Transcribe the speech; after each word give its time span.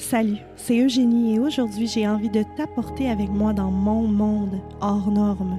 Salut, 0.00 0.38
c'est 0.56 0.82
Eugénie 0.82 1.34
et 1.34 1.38
aujourd'hui 1.38 1.86
j'ai 1.86 2.08
envie 2.08 2.30
de 2.30 2.42
t'apporter 2.56 3.10
avec 3.10 3.28
moi 3.28 3.52
dans 3.52 3.70
mon 3.70 4.08
monde 4.08 4.58
hors 4.80 5.10
norme. 5.10 5.58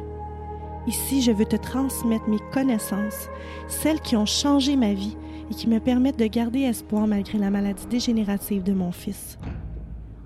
Ici, 0.88 1.22
je 1.22 1.32
veux 1.32 1.46
te 1.46 1.56
transmettre 1.56 2.28
mes 2.28 2.40
connaissances, 2.52 3.30
celles 3.70 4.02
qui 4.02 4.18
ont 4.18 4.26
changé 4.26 4.76
ma 4.76 4.94
vie 4.94 5.16
et 5.50 5.54
qui 5.54 5.70
me 5.70 5.80
permettent 5.80 6.18
de 6.18 6.26
garder 6.26 6.62
espoir 6.62 7.06
malgré 7.06 7.38
la 7.38 7.52
maladie 7.52 7.86
dégénérative 7.86 8.64
de 8.64 8.74
mon 8.74 8.92
fils. 8.92 9.38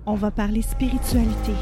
On 0.06 0.14
va 0.14 0.30
parler 0.30 0.62
spiritualité, 0.62 1.52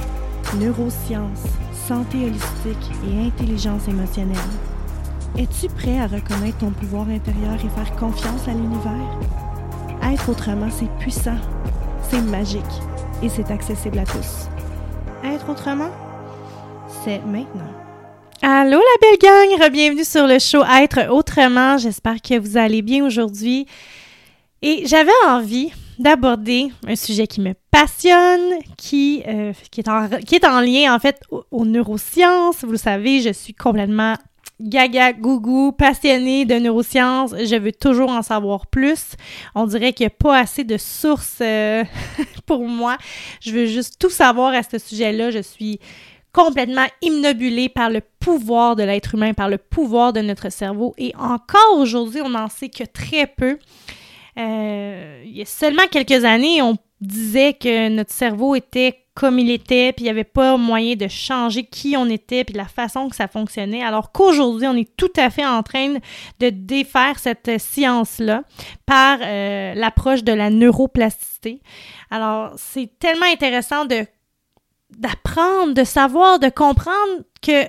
neurosciences, 0.58 1.44
santé 1.72 2.18
holistique 2.24 2.92
et 3.10 3.26
intelligence 3.26 3.88
émotionnelle. 3.88 4.36
Es-tu 5.36 5.66
prêt 5.66 5.98
à 5.98 6.06
reconnaître 6.06 6.58
ton 6.58 6.70
pouvoir 6.70 7.08
intérieur 7.08 7.56
et 7.56 7.68
faire 7.68 7.96
confiance 7.96 8.46
à 8.46 8.52
l'univers? 8.52 9.18
Être 10.04 10.30
autrement, 10.30 10.70
c'est 10.70 10.90
puissant, 10.98 11.36
c'est 12.14 12.20
magique 12.20 12.62
et 13.24 13.28
c'est 13.28 13.50
accessible 13.50 13.98
à 13.98 14.04
tous. 14.04 14.48
Être 15.24 15.50
autrement, 15.50 15.90
c'est 17.02 17.18
maintenant. 17.26 17.72
Allô 18.40 18.78
la 18.78 19.00
belle 19.00 19.18
gang, 19.18 19.70
bienvenue 19.72 20.04
sur 20.04 20.26
le 20.26 20.38
show 20.38 20.62
Être 20.62 21.10
autrement. 21.10 21.76
J'espère 21.76 22.22
que 22.22 22.38
vous 22.38 22.56
allez 22.56 22.82
bien 22.82 23.04
aujourd'hui. 23.04 23.66
Et 24.62 24.86
j'avais 24.86 25.10
envie 25.26 25.72
d'aborder 25.98 26.68
un 26.86 26.94
sujet 26.94 27.26
qui 27.26 27.40
me 27.40 27.54
passionne, 27.72 28.60
qui, 28.76 29.24
euh, 29.26 29.52
qui, 29.72 29.80
est 29.80 29.88
en, 29.88 30.08
qui, 30.24 30.36
est 30.36 30.46
en, 30.46 30.60
lien 30.60 30.94
en 30.94 31.00
fait 31.00 31.20
aux, 31.30 31.44
aux 31.50 31.64
neurosciences. 31.64 32.62
Vous 32.62 32.72
le 32.72 32.78
savez, 32.78 33.22
je 33.22 33.32
suis 33.32 33.54
complètement 33.54 34.14
gaga, 34.60 35.12
gougou, 35.12 35.72
passionnée 35.72 36.44
de 36.44 36.54
neurosciences. 36.54 37.32
Je 37.32 37.56
veux 37.56 37.72
toujours 37.72 38.10
en 38.10 38.22
savoir 38.22 38.66
plus. 38.66 39.16
On 39.54 39.66
dirait 39.66 39.92
qu'il 39.92 40.04
n'y 40.04 40.12
a 40.12 40.16
pas 40.16 40.38
assez 40.38 40.64
de 40.64 40.76
sources 40.76 41.38
euh, 41.40 41.84
pour 42.46 42.66
moi. 42.66 42.96
Je 43.40 43.52
veux 43.52 43.66
juste 43.66 43.98
tout 43.98 44.10
savoir 44.10 44.54
à 44.54 44.62
ce 44.62 44.78
sujet-là. 44.78 45.30
Je 45.30 45.40
suis 45.40 45.80
complètement 46.32 46.86
imnobulée 47.00 47.68
par 47.68 47.90
le 47.90 48.00
pouvoir 48.20 48.76
de 48.76 48.82
l'être 48.82 49.14
humain, 49.14 49.34
par 49.34 49.48
le 49.48 49.58
pouvoir 49.58 50.12
de 50.12 50.20
notre 50.20 50.50
cerveau. 50.50 50.94
Et 50.98 51.14
encore 51.16 51.78
aujourd'hui, 51.78 52.20
on 52.22 52.30
n'en 52.30 52.48
sait 52.48 52.68
que 52.68 52.84
très 52.84 53.26
peu. 53.26 53.58
Euh, 54.36 55.22
il 55.24 55.36
y 55.36 55.42
a 55.42 55.46
seulement 55.46 55.86
quelques 55.90 56.24
années, 56.24 56.60
on 56.60 56.76
disait 57.00 57.54
que 57.54 57.88
notre 57.88 58.12
cerveau 58.12 58.54
était 58.54 59.00
comme 59.14 59.38
il 59.38 59.50
était, 59.50 59.92
puis 59.92 60.02
il 60.02 60.06
n'y 60.06 60.10
avait 60.10 60.24
pas 60.24 60.56
moyen 60.56 60.96
de 60.96 61.06
changer 61.06 61.64
qui 61.64 61.96
on 61.96 62.06
était, 62.06 62.42
puis 62.42 62.54
la 62.54 62.66
façon 62.66 63.08
que 63.08 63.14
ça 63.14 63.28
fonctionnait, 63.28 63.82
alors 63.82 64.10
qu'aujourd'hui, 64.10 64.66
on 64.66 64.76
est 64.76 64.96
tout 64.96 65.12
à 65.16 65.30
fait 65.30 65.46
en 65.46 65.62
train 65.62 65.94
de 66.40 66.50
défaire 66.50 67.18
cette 67.20 67.60
science-là 67.60 68.42
par 68.86 69.18
euh, 69.22 69.74
l'approche 69.74 70.24
de 70.24 70.32
la 70.32 70.50
neuroplasticité. 70.50 71.60
Alors, 72.10 72.52
c'est 72.56 72.90
tellement 72.98 73.26
intéressant 73.26 73.84
de 73.84 74.04
d'apprendre, 74.98 75.74
de 75.74 75.82
savoir, 75.82 76.38
de 76.38 76.48
comprendre 76.48 77.22
que, 77.42 77.64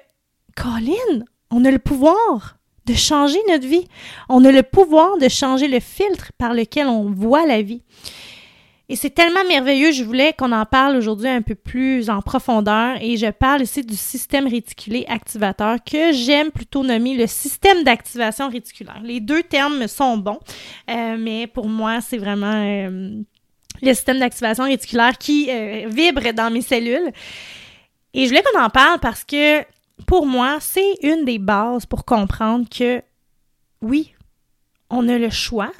Colin, 0.55 1.25
on 1.49 1.65
a 1.65 1.71
le 1.71 1.79
pouvoir 1.79 2.57
de 2.85 2.93
changer 2.93 3.39
notre 3.49 3.65
vie. 3.65 3.87
On 4.29 4.45
a 4.45 4.51
le 4.51 4.63
pouvoir 4.63 5.17
de 5.17 5.27
changer 5.27 5.67
le 5.67 5.79
filtre 5.79 6.31
par 6.37 6.53
lequel 6.53 6.87
on 6.87 7.11
voit 7.11 7.45
la 7.45 7.61
vie. 7.61 7.81
Et 8.87 8.95
c'est 8.95 9.09
tellement 9.09 9.43
merveilleux, 9.47 9.91
je 9.91 10.03
voulais 10.03 10.33
qu'on 10.33 10.51
en 10.51 10.65
parle 10.65 10.95
aujourd'hui 10.95 11.27
un 11.27 11.41
peu 11.41 11.55
plus 11.55 12.07
en 12.11 12.21
profondeur 12.21 12.97
et 13.01 13.17
je 13.17 13.31
parle 13.31 13.63
ici 13.63 13.83
du 13.83 13.95
système 13.95 14.47
réticulé 14.47 15.05
activateur 15.07 15.77
que 15.83 16.11
j'aime 16.11 16.51
plutôt 16.51 16.83
nommer 16.83 17.15
le 17.15 17.25
système 17.25 17.83
d'activation 17.83 18.47
réticulaire. 18.47 19.01
Les 19.01 19.19
deux 19.19 19.41
termes 19.41 19.87
sont 19.87 20.17
bons, 20.17 20.39
euh, 20.91 21.17
mais 21.17 21.47
pour 21.47 21.67
moi, 21.67 21.99
c'est 21.99 22.19
vraiment 22.19 22.53
euh, 22.53 23.21
le 23.81 23.93
système 23.95 24.19
d'activation 24.19 24.65
réticulaire 24.65 25.17
qui 25.17 25.49
euh, 25.49 25.87
vibre 25.87 26.31
dans 26.33 26.51
mes 26.51 26.61
cellules. 26.61 27.11
Et 28.13 28.25
je 28.25 28.29
voulais 28.29 28.43
qu'on 28.43 28.61
en 28.61 28.69
parle 28.69 28.99
parce 28.99 29.23
que 29.23 29.63
pour 30.05 30.27
moi, 30.27 30.57
c'est 30.59 30.93
une 31.01 31.25
des 31.25 31.39
bases 31.39 31.87
pour 31.87 32.05
comprendre 32.05 32.67
que 32.69 33.01
oui, 33.81 34.13
on 34.91 35.09
a 35.09 35.17
le 35.17 35.31
choix 35.31 35.71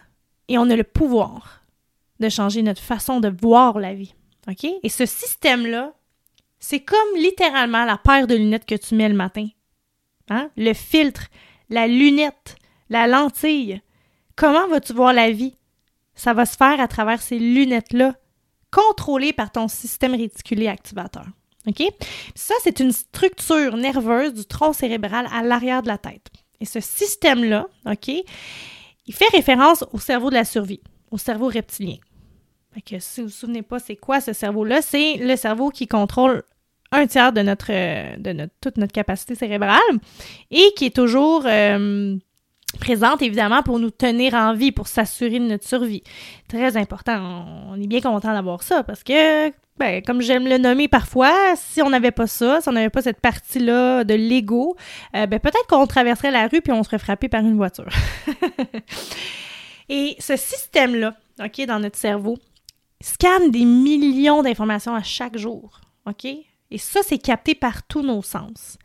et 0.48 0.58
on 0.58 0.72
a 0.72 0.76
le 0.76 0.84
pouvoir 0.84 1.65
de 2.20 2.30
changer 2.30 2.62
notre 2.62 2.82
façon 2.82 3.20
de 3.20 3.34
voir 3.42 3.80
la 3.80 3.94
vie. 3.94 4.14
OK? 4.48 4.66
Et 4.84 4.90
ce 4.90 5.06
système-là, 5.06 5.94
c'est 6.60 6.82
comme 6.82 7.16
littéralement 7.16 7.86
la 7.86 7.98
paire 7.98 8.28
de 8.28 8.36
lunettes 8.36 8.66
que 8.66 8.76
tu 8.76 8.96
mets 8.96 9.10
le 9.10 9.16
matin. 9.16 9.48
Hein? 10.30 10.50
Le 10.58 10.74
filtre, 10.74 11.28
la 11.70 11.88
lunette, 11.88 12.56
la 12.90 13.08
lentille. 13.08 13.82
Comment 14.36 14.68
vas-tu 14.68 14.94
voir 14.94 15.14
la 15.14 15.32
vie? 15.32 15.56
Ça 16.16 16.34
va 16.34 16.46
se 16.46 16.56
faire 16.56 16.80
à 16.80 16.88
travers 16.88 17.22
ces 17.22 17.40
lunettes-là, 17.40 18.16
contrôlées 18.72 19.34
par 19.34 19.52
ton 19.52 19.68
système 19.68 20.16
réticulé 20.16 20.68
activateur. 20.68 21.26
OK? 21.68 21.84
Ça, 22.36 22.54
c'est 22.64 22.80
une 22.80 22.92
structure 22.92 23.76
nerveuse 23.76 24.34
du 24.34 24.46
tronc 24.46 24.74
cérébral 24.74 25.28
à 25.34 25.44
l'arrière 25.44 25.82
de 25.82 25.88
la 25.88 25.98
tête. 25.98 26.30
Et 26.62 26.66
ce 26.66 26.80
système-là, 26.80 27.68
OK, 27.86 28.08
il 28.08 29.14
fait 29.14 29.28
référence 29.32 29.84
au 29.92 30.00
cerveau 30.00 30.30
de 30.30 30.36
la 30.36 30.46
survie 30.46 30.82
au 31.12 31.18
cerveau 31.18 31.48
reptilien. 31.48 31.98
Que 32.84 33.00
si 33.00 33.22
vous 33.22 33.28
vous 33.28 33.34
souvenez 33.34 33.62
pas, 33.62 33.80
c'est 33.80 33.96
quoi 33.96 34.20
ce 34.20 34.34
cerveau-là? 34.34 34.82
C'est 34.82 35.18
le 35.18 35.36
cerveau 35.36 35.70
qui 35.70 35.88
contrôle 35.88 36.44
un 36.92 37.08
tiers 37.08 37.34
de 37.34 37.42
notre, 37.42 37.72
de 38.18 38.34
notre, 38.34 38.54
toute 38.62 38.78
notre 38.78 38.92
capacité 38.92 39.36
cérébrale 39.36 39.80
et 40.52 40.72
qui 40.76 40.86
est 40.86 40.96
toujours 40.96 41.44
euh, 41.46 42.16
présente 42.80 43.22
évidemment 43.22 43.64
pour 43.64 43.80
nous 43.80 43.92
tenir 43.92 44.34
en 44.34 44.54
vie, 44.54 44.72
pour 44.72 44.88
s'assurer 44.88 45.40
de 45.40 45.46
notre 45.46 45.68
survie. 45.68 46.04
Très 46.48 46.78
important. 46.78 47.46
On 47.70 47.82
est 47.82 47.88
bien 47.88 48.02
content 48.02 48.34
d'avoir 48.34 48.64
ça 48.64 48.84
parce 48.84 49.04
que, 49.04 49.50
ben, 49.78 50.02
comme 50.06 50.22
j'aime 50.22 50.48
le 50.48 50.58
nommer 50.58 50.88
parfois, 50.88 51.34
si 51.56 51.82
on 51.82 51.90
n'avait 51.90 52.12
pas 52.12 52.28
ça, 52.28 52.62
si 52.62 52.70
on 52.70 52.74
n'avait 52.74 52.90
pas 52.90 53.02
cette 53.02 53.20
partie-là 53.20 54.04
de 54.04 54.14
l'ego, 54.14 54.76
euh, 55.16 55.26
ben, 55.26 55.40
peut-être 55.40 55.68
qu'on 55.68 55.88
traverserait 55.88 56.32
la 56.32 56.48
rue 56.48 56.62
puis 56.62 56.72
on 56.72 56.84
serait 56.84 57.00
frappé 57.00 57.30
par 57.30 57.42
une 57.42 57.56
voiture. 57.56 57.90
Et 59.90 60.16
ce 60.20 60.36
système-là, 60.36 61.16
OK, 61.44 61.66
dans 61.68 61.80
notre 61.80 61.98
cerveau, 61.98 62.38
scanne 63.02 63.52
des 63.52 63.66
millions 63.66 64.44
d'informations 64.44 64.96
à 64.96 65.04
chaque 65.04 65.38
jour. 65.38 65.82
OK? 66.06 66.26
Et 66.26 66.78
ça, 66.78 67.02
c'est 67.04 67.18
capté 67.18 67.56
par 67.56 67.84
tous 67.84 68.02
nos 68.02 68.22
sens. 68.22 68.78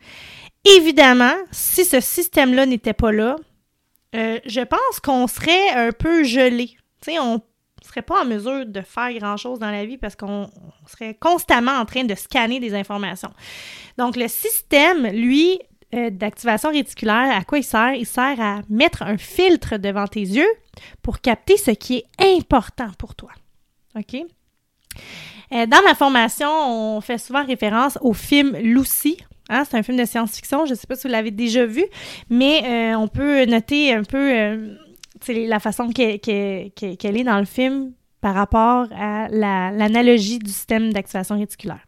Évidemment, 0.63 1.33
si 1.51 1.85
ce 1.85 1.99
système-là 1.99 2.65
n'était 2.65 2.93
pas 2.93 3.11
là, 3.11 3.35
euh, 4.15 4.39
je 4.45 4.61
pense 4.61 4.99
qu'on 5.03 5.27
serait 5.27 5.69
un 5.69 5.91
peu 5.91 6.23
gelé. 6.23 6.77
Tu 7.01 7.13
sais, 7.13 7.19
on 7.19 7.41
serait 7.83 8.01
pas 8.03 8.21
en 8.21 8.25
mesure 8.25 8.65
de 8.65 8.81
faire 8.81 9.11
grand-chose 9.13 9.59
dans 9.59 9.71
la 9.71 9.85
vie 9.85 9.97
parce 9.97 10.15
qu'on 10.15 10.49
serait 10.87 11.15
constamment 11.15 11.71
en 11.71 11.85
train 11.85 12.03
de 12.03 12.13
scanner 12.13 12.59
des 12.59 12.75
informations. 12.75 13.33
Donc, 13.97 14.15
le 14.15 14.27
système, 14.27 15.07
lui, 15.07 15.59
euh, 15.93 16.09
d'activation 16.09 16.69
réticulaire, 16.69 17.35
à 17.35 17.43
quoi 17.43 17.57
il 17.57 17.63
sert? 17.63 17.93
Il 17.95 18.05
sert 18.05 18.39
à 18.39 18.61
mettre 18.69 19.01
un 19.01 19.17
filtre 19.17 19.77
devant 19.77 20.07
tes 20.07 20.21
yeux 20.21 20.51
pour 21.01 21.19
capter 21.19 21.57
ce 21.57 21.71
qui 21.71 21.97
est 21.97 22.05
important 22.37 22.91
pour 22.97 23.15
toi. 23.15 23.31
OK? 23.95 24.15
Euh, 25.53 25.65
dans 25.65 25.81
ma 25.83 25.95
formation, 25.95 26.49
on 26.49 27.01
fait 27.01 27.17
souvent 27.17 27.45
référence 27.45 27.97
au 28.01 28.13
film 28.13 28.55
Lucy. 28.57 29.17
Hein? 29.49 29.63
C'est 29.69 29.77
un 29.77 29.83
film 29.83 29.97
de 29.97 30.05
science-fiction. 30.05 30.65
Je 30.65 30.71
ne 30.71 30.75
sais 30.75 30.87
pas 30.87 30.95
si 30.95 31.07
vous 31.07 31.11
l'avez 31.11 31.31
déjà 31.31 31.65
vu, 31.65 31.83
mais 32.29 32.63
euh, 32.63 32.97
on 32.97 33.07
peut 33.07 33.45
noter 33.45 33.93
un 33.93 34.03
peu 34.03 34.75
la 35.27 35.59
façon 35.59 35.89
qu'elle 35.89 36.21
est 36.27 37.23
dans 37.23 37.39
le 37.39 37.45
film 37.45 37.91
par 38.21 38.35
rapport 38.35 38.87
à 38.95 39.27
l'analogie 39.29 40.39
du 40.39 40.51
système 40.51 40.93
d'activation 40.93 41.37
réticulaire. 41.37 41.85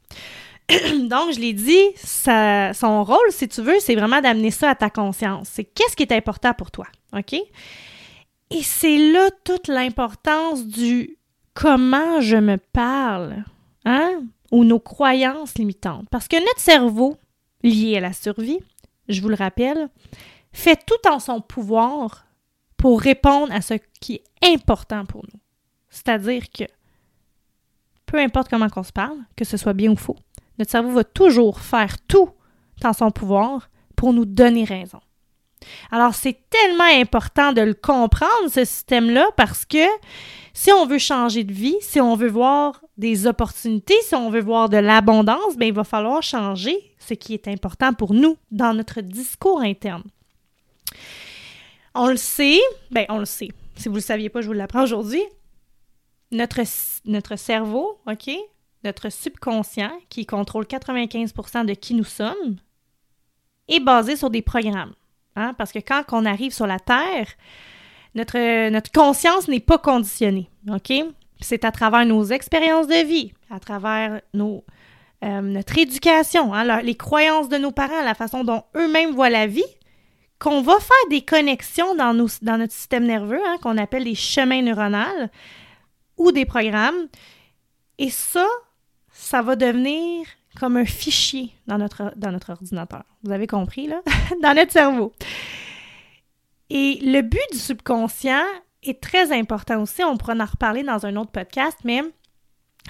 Donc, 0.69 1.33
je 1.33 1.39
l'ai 1.39 1.53
dit, 1.53 1.81
son 2.03 3.03
rôle, 3.03 3.31
si 3.31 3.47
tu 3.47 3.61
veux, 3.61 3.79
c'est 3.79 3.95
vraiment 3.95 4.21
d'amener 4.21 4.51
ça 4.51 4.71
à 4.71 4.75
ta 4.75 4.89
conscience. 4.89 5.49
C'est 5.51 5.63
qu'est-ce 5.63 5.95
qui 5.95 6.03
est 6.03 6.11
important 6.11 6.53
pour 6.53 6.71
toi, 6.71 6.85
OK? 7.15 7.33
Et 7.33 8.61
c'est 8.61 8.97
là 9.11 9.29
toute 9.43 9.67
l'importance 9.67 10.65
du 10.65 11.17
comment 11.53 12.21
je 12.21 12.37
me 12.37 12.57
parle, 12.57 13.43
hein? 13.85 14.21
Ou 14.51 14.63
nos 14.63 14.79
croyances 14.79 15.55
limitantes. 15.55 16.07
Parce 16.11 16.27
que 16.27 16.39
notre 16.39 16.59
cerveau, 16.59 17.17
lié 17.63 17.97
à 17.97 18.01
la 18.01 18.13
survie, 18.13 18.59
je 19.09 19.21
vous 19.21 19.29
le 19.29 19.35
rappelle, 19.35 19.89
fait 20.51 20.79
tout 20.85 21.09
en 21.09 21.19
son 21.19 21.41
pouvoir 21.41 22.25
pour 22.77 23.01
répondre 23.01 23.51
à 23.53 23.61
ce 23.61 23.75
qui 23.99 24.15
est 24.15 24.53
important 24.53 25.05
pour 25.05 25.23
nous. 25.23 25.39
C'est-à-dire 25.89 26.49
que 26.51 26.65
peu 28.05 28.19
importe 28.19 28.49
comment 28.49 28.67
on 28.75 28.83
se 28.83 28.91
parle, 28.91 29.17
que 29.35 29.45
ce 29.45 29.57
soit 29.57 29.73
bien 29.73 29.91
ou 29.91 29.95
faux, 29.95 30.17
notre 30.59 30.71
cerveau 30.71 30.91
va 30.91 31.03
toujours 31.03 31.59
faire 31.59 31.99
tout 32.01 32.29
en 32.83 32.93
son 32.93 33.11
pouvoir 33.11 33.69
pour 33.95 34.13
nous 34.13 34.25
donner 34.25 34.65
raison. 34.65 34.99
Alors, 35.91 36.13
c'est 36.15 36.37
tellement 36.49 36.83
important 36.83 37.53
de 37.53 37.61
le 37.61 37.73
comprendre, 37.73 38.49
ce 38.49 38.65
système-là, 38.65 39.29
parce 39.37 39.65
que 39.65 39.85
si 40.53 40.71
on 40.71 40.85
veut 40.85 40.99
changer 40.99 41.43
de 41.43 41.53
vie, 41.53 41.75
si 41.81 41.99
on 41.99 42.15
veut 42.15 42.29
voir 42.29 42.81
des 42.97 43.25
opportunités, 43.25 43.95
si 44.03 44.15
on 44.15 44.29
veut 44.29 44.41
voir 44.41 44.69
de 44.69 44.77
l'abondance, 44.77 45.57
bien, 45.57 45.67
il 45.67 45.73
va 45.73 45.83
falloir 45.83 46.21
changer 46.21 46.93
ce 46.99 47.15
qui 47.15 47.33
est 47.33 47.47
important 47.47 47.93
pour 47.93 48.13
nous 48.13 48.37
dans 48.51 48.73
notre 48.73 49.01
discours 49.01 49.61
interne. 49.61 50.03
On 51.95 52.07
le 52.07 52.17
sait, 52.17 52.59
ben 52.91 53.05
on 53.09 53.17
le 53.17 53.25
sait. 53.25 53.49
Si 53.75 53.87
vous 53.87 53.95
ne 53.95 53.99
le 53.99 54.03
saviez 54.03 54.29
pas, 54.29 54.41
je 54.41 54.47
vous 54.47 54.53
l'apprends 54.53 54.83
aujourd'hui. 54.83 55.21
Notre, 56.31 56.61
notre 57.05 57.35
cerveau, 57.35 57.99
OK, 58.07 58.31
notre 58.83 59.09
subconscient, 59.11 59.91
qui 60.09 60.25
contrôle 60.25 60.65
95% 60.65 61.65
de 61.65 61.73
qui 61.73 61.93
nous 61.93 62.03
sommes, 62.03 62.57
est 63.67 63.79
basé 63.79 64.15
sur 64.15 64.29
des 64.29 64.41
programmes. 64.41 64.93
Hein? 65.35 65.53
Parce 65.57 65.71
que 65.71 65.79
quand 65.79 66.03
on 66.11 66.25
arrive 66.25 66.53
sur 66.53 66.67
la 66.67 66.79
Terre, 66.79 67.27
notre, 68.15 68.69
notre 68.69 68.91
conscience 68.91 69.47
n'est 69.47 69.59
pas 69.59 69.77
conditionnée. 69.77 70.49
OK? 70.71 70.93
C'est 71.39 71.65
à 71.65 71.71
travers 71.71 72.05
nos 72.05 72.25
expériences 72.25 72.87
de 72.87 73.05
vie, 73.05 73.33
à 73.49 73.59
travers 73.59 74.21
nos, 74.33 74.63
euh, 75.23 75.41
notre 75.41 75.77
éducation, 75.77 76.53
hein, 76.53 76.81
les 76.81 76.95
croyances 76.95 77.49
de 77.49 77.57
nos 77.57 77.71
parents, 77.71 78.01
la 78.03 78.13
façon 78.13 78.43
dont 78.43 78.63
eux-mêmes 78.75 79.11
voient 79.11 79.29
la 79.29 79.47
vie, 79.47 79.63
qu'on 80.39 80.61
va 80.61 80.77
faire 80.79 81.09
des 81.09 81.21
connexions 81.21 81.95
dans, 81.95 82.13
dans 82.13 82.57
notre 82.57 82.73
système 82.73 83.05
nerveux, 83.05 83.41
hein, 83.45 83.57
qu'on 83.61 83.77
appelle 83.77 84.03
des 84.03 84.15
chemins 84.15 84.61
neuronaux 84.61 85.29
ou 86.17 86.31
des 86.31 86.45
programmes. 86.45 87.07
Et 87.97 88.09
ça, 88.09 88.45
ça 89.11 89.41
va 89.41 89.55
devenir 89.55 90.25
comme 90.59 90.77
un 90.77 90.85
fichier 90.85 91.53
dans 91.67 91.77
notre, 91.77 92.13
ordinateur. 92.49 93.03
Vous 93.23 93.31
avez 93.31 93.47
compris, 93.47 93.87
là? 93.87 94.01
dans 94.41 94.53
notre 94.53 94.71
cerveau. 94.71 95.13
Et 96.69 96.99
le 97.01 97.21
but 97.21 97.41
du 97.51 97.57
subconscient 97.57 98.43
est 98.83 99.01
très 99.01 99.31
important 99.31 99.81
aussi. 99.81 100.03
On 100.03 100.17
pourra 100.17 100.33
en 100.33 100.45
reparler 100.45 100.83
dans 100.83 101.05
un 101.05 101.15
autre 101.15 101.31
podcast, 101.31 101.77
mais 101.83 102.01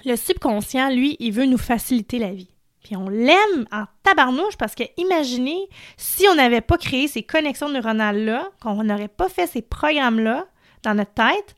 le 0.05 0.15
subconscient, 0.15 0.89
lui, 0.89 1.17
il 1.19 1.31
veut 1.31 1.45
nous 1.45 1.57
faciliter 1.57 2.19
la 2.19 2.33
vie. 2.33 2.49
Puis 2.83 2.97
on 2.97 3.07
l'aime 3.07 3.65
en 3.71 3.85
tabarnouche 4.03 4.57
parce 4.57 4.75
que 4.75 4.83
imaginez 4.97 5.69
si 5.95 6.27
on 6.27 6.35
n'avait 6.35 6.61
pas 6.61 6.77
créé 6.77 7.07
ces 7.07 7.23
connexions 7.23 7.69
neuronales-là, 7.69 8.49
qu'on 8.61 8.83
n'aurait 8.83 9.07
pas 9.07 9.29
fait 9.29 9.47
ces 9.47 9.61
programmes-là 9.61 10.47
dans 10.83 10.93
notre 10.93 11.13
tête, 11.13 11.55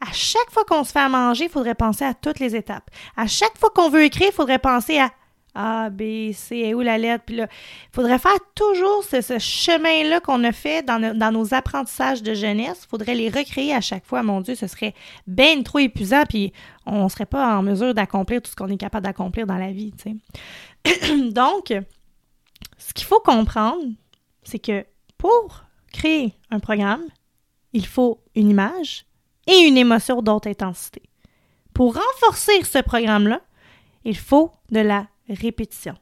à 0.00 0.12
chaque 0.12 0.50
fois 0.50 0.64
qu'on 0.64 0.84
se 0.84 0.92
fait 0.92 1.00
à 1.00 1.08
manger, 1.08 1.44
il 1.44 1.50
faudrait 1.50 1.74
penser 1.74 2.04
à 2.04 2.14
toutes 2.14 2.38
les 2.38 2.56
étapes. 2.56 2.90
À 3.16 3.26
chaque 3.26 3.56
fois 3.58 3.70
qu'on 3.70 3.90
veut 3.90 4.04
écrire, 4.04 4.28
il 4.28 4.34
faudrait 4.34 4.58
penser 4.58 4.98
à 4.98 5.10
A, 5.54 5.90
B, 5.90 6.32
C, 6.32 6.74
où 6.74 6.80
la 6.80 6.98
lettre? 6.98 7.24
Puis 7.26 7.36
là, 7.36 7.46
il 7.50 7.94
faudrait 7.94 8.18
faire 8.18 8.38
toujours 8.54 9.04
ce, 9.04 9.38
chemin-là 9.38 10.20
qu'on 10.20 10.42
a 10.44 10.52
fait 10.52 10.84
dans, 10.84 11.16
dans, 11.16 11.32
nos 11.32 11.54
apprentissages 11.54 12.22
de 12.22 12.34
jeunesse. 12.34 12.82
Il 12.84 12.88
faudrait 12.88 13.14
les 13.14 13.28
recréer 13.28 13.74
à 13.74 13.80
chaque 13.80 14.04
fois. 14.04 14.22
Mon 14.22 14.40
Dieu, 14.40 14.54
ce 14.54 14.66
serait 14.66 14.94
bien 15.26 15.62
trop 15.62 15.78
épuisant. 15.78 16.24
Puis 16.28 16.52
on 16.86 17.04
ne 17.04 17.08
serait 17.08 17.26
pas 17.26 17.56
en 17.56 17.62
mesure 17.62 17.94
d'accomplir 17.94 18.42
tout 18.42 18.50
ce 18.50 18.56
qu'on 18.56 18.68
est 18.68 18.76
capable 18.76 19.04
d'accomplir 19.04 19.46
dans 19.46 19.58
la 19.58 19.72
vie. 19.72 19.92
Donc, 21.32 21.72
ce 22.78 22.92
qu'il 22.92 23.06
faut 23.06 23.20
comprendre, 23.20 23.84
c'est 24.42 24.58
que 24.58 24.84
pour 25.18 25.64
créer 25.92 26.34
un 26.50 26.58
programme, 26.58 27.04
il 27.72 27.86
faut 27.86 28.20
une 28.34 28.50
image 28.50 29.06
et 29.46 29.56
une 29.66 29.76
émotion 29.76 30.22
d'autre 30.22 30.48
intensité. 30.48 31.02
Pour 31.72 31.94
renforcer 31.94 32.62
ce 32.62 32.78
programme-là, 32.78 33.40
il 34.04 34.16
faut 34.16 34.52
de 34.70 34.80
la 34.80 35.06
répétition. 35.28 35.94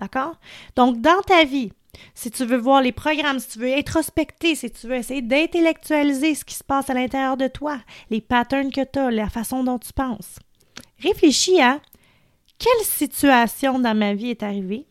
D'accord? 0.00 0.38
Donc, 0.76 1.00
dans 1.00 1.20
ta 1.22 1.44
vie, 1.44 1.72
si 2.14 2.30
tu 2.30 2.44
veux 2.44 2.56
voir 2.56 2.82
les 2.82 2.92
programmes, 2.92 3.38
si 3.38 3.48
tu 3.50 3.58
veux 3.60 3.72
introspecter, 3.72 4.54
si 4.54 4.70
tu 4.70 4.88
veux 4.88 4.96
essayer 4.96 5.22
d'intellectualiser 5.22 6.34
ce 6.34 6.44
qui 6.44 6.54
se 6.54 6.64
passe 6.64 6.90
à 6.90 6.94
l'intérieur 6.94 7.36
de 7.36 7.48
toi, 7.48 7.78
les 8.10 8.20
patterns 8.20 8.72
que 8.72 8.84
tu 8.84 8.98
as, 8.98 9.10
la 9.10 9.28
façon 9.28 9.64
dont 9.64 9.78
tu 9.78 9.92
penses, 9.92 10.38
réfléchis 10.98 11.60
à 11.60 11.80
quelle 12.58 12.84
situation 12.84 13.78
dans 13.78 13.96
ma 13.96 14.14
vie 14.14 14.30
est 14.30 14.42
arrivée 14.42 14.86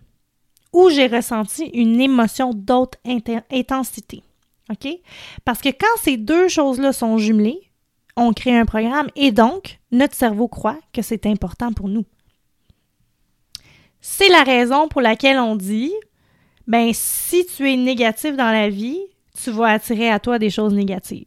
où 0.71 0.89
j'ai 0.89 1.07
ressenti 1.07 1.65
une 1.65 2.01
émotion 2.01 2.51
d'autre 2.53 2.97
intensité. 3.51 4.24
OK? 4.69 4.88
Parce 5.45 5.62
que 5.62 5.69
quand 5.69 6.01
ces 6.01 6.17
deux 6.17 6.47
choses-là 6.47 6.93
sont 6.93 7.17
jumelées, 7.17 7.69
on 8.15 8.33
crée 8.33 8.57
un 8.57 8.65
programme 8.65 9.07
et 9.15 9.31
donc 9.31 9.79
notre 9.91 10.15
cerveau 10.15 10.47
croit 10.47 10.79
que 10.91 11.01
c'est 11.01 11.25
important 11.25 11.74
pour 11.74 11.89
nous. 11.89 12.05
C'est 14.05 14.27
la 14.27 14.43
raison 14.43 14.89
pour 14.89 15.00
laquelle 15.00 15.39
on 15.39 15.55
dit 15.55 15.93
ben 16.67 16.91
si 16.93 17.45
tu 17.45 17.72
es 17.72 17.77
négatif 17.77 18.36
dans 18.36 18.51
la 18.51 18.67
vie, 18.67 19.00
tu 19.41 19.50
vas 19.50 19.67
attirer 19.67 20.10
à 20.10 20.19
toi 20.19 20.39
des 20.39 20.50
choses 20.50 20.74
négatives. 20.74 21.25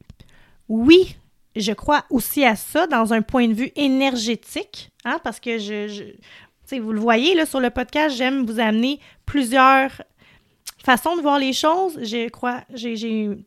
Oui, 0.69 1.17
je 1.57 1.73
crois 1.73 2.05
aussi 2.11 2.45
à 2.45 2.55
ça 2.55 2.87
dans 2.87 3.15
un 3.15 3.23
point 3.23 3.49
de 3.49 3.55
vue 3.55 3.73
énergétique, 3.77 4.91
hein, 5.07 5.19
parce 5.25 5.41
que 5.41 5.57
je, 5.57 5.89
je 5.89 6.77
vous 6.77 6.93
le 6.93 7.01
voyez 7.01 7.35
là, 7.35 7.47
sur 7.47 7.61
le 7.61 7.71
podcast, 7.71 8.15
j'aime 8.15 8.45
vous 8.45 8.61
amener 8.61 9.01
plusieurs 9.25 10.03
façons 10.85 11.17
de 11.17 11.23
voir 11.23 11.39
les 11.39 11.55
choses. 11.55 11.99
Je 12.03 12.29
crois, 12.29 12.61
j'ai 12.75 12.93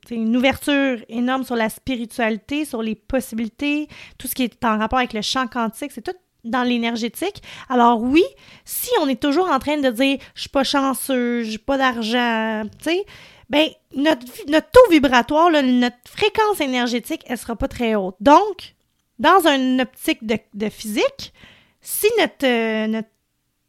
une 0.09 0.35
ouverture 0.35 0.97
énorme 1.07 1.43
sur 1.43 1.55
la 1.55 1.69
spiritualité, 1.69 2.65
sur 2.65 2.81
les 2.81 2.95
possibilités, 2.95 3.89
tout 4.17 4.27
ce 4.27 4.33
qui 4.33 4.41
est 4.41 4.65
en 4.65 4.79
rapport 4.79 4.97
avec 4.97 5.13
le 5.13 5.21
champ 5.21 5.45
quantique, 5.45 5.91
c'est 5.91 6.01
tout 6.01 6.17
dans 6.43 6.63
l'énergétique. 6.63 7.41
Alors 7.69 8.01
oui, 8.01 8.23
si 8.65 8.89
on 9.01 9.07
est 9.07 9.21
toujours 9.21 9.49
en 9.49 9.59
train 9.59 9.77
de 9.77 9.89
dire 9.89 10.17
je 10.35 10.41
suis 10.41 10.49
pas 10.49 10.63
chanceux, 10.63 11.43
j'ai 11.43 11.57
pas 11.57 11.77
d'argent, 11.77 12.63
tu 12.77 12.83
sais, 12.83 13.05
ben 13.49 13.69
notre, 13.95 14.25
notre 14.47 14.69
taux 14.71 14.91
vibratoire, 14.91 15.49
notre 15.51 15.97
fréquence 16.05 16.61
énergétique, 16.61 17.23
elle 17.27 17.37
sera 17.37 17.55
pas 17.55 17.67
très 17.67 17.95
haute. 17.95 18.15
Donc, 18.19 18.75
dans 19.17 19.45
une 19.47 19.81
optique 19.81 20.19
de, 20.25 20.69
physique, 20.69 21.33
si 21.81 22.07
notre, 22.19 22.45
euh, 22.45 22.87
notre 22.87 23.09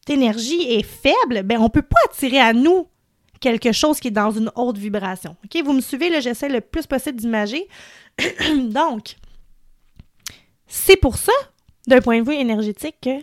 énergie 0.08 0.62
est 0.62 0.82
faible, 0.82 1.42
ben 1.44 1.58
on 1.60 1.68
peut 1.68 1.82
pas 1.82 1.98
attirer 2.06 2.40
à 2.40 2.52
nous 2.52 2.86
quelque 3.40 3.72
chose 3.72 4.00
qui 4.00 4.08
est 4.08 4.12
dans 4.12 4.30
une 4.30 4.50
haute 4.54 4.76
vibration. 4.76 5.36
OK, 5.44 5.62
vous 5.64 5.72
me 5.72 5.80
suivez 5.80 6.10
là, 6.10 6.20
j'essaie 6.20 6.48
le 6.48 6.60
plus 6.60 6.86
possible 6.86 7.18
d'imager. 7.18 7.66
Donc, 8.58 9.16
c'est 10.66 10.96
pour 10.96 11.16
ça, 11.16 11.32
d'un 11.86 12.00
point 12.00 12.20
de 12.20 12.28
vue 12.28 12.36
énergétique, 12.36 12.96
que 13.02 13.20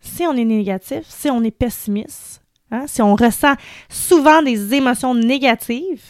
si 0.00 0.26
on 0.26 0.32
est 0.32 0.44
négatif, 0.44 1.02
si 1.06 1.30
on 1.30 1.42
est 1.42 1.50
pessimiste, 1.50 2.42
hein, 2.70 2.84
si 2.86 3.02
on 3.02 3.14
ressent 3.14 3.54
souvent 3.88 4.42
des 4.42 4.74
émotions 4.74 5.14
négatives, 5.14 6.04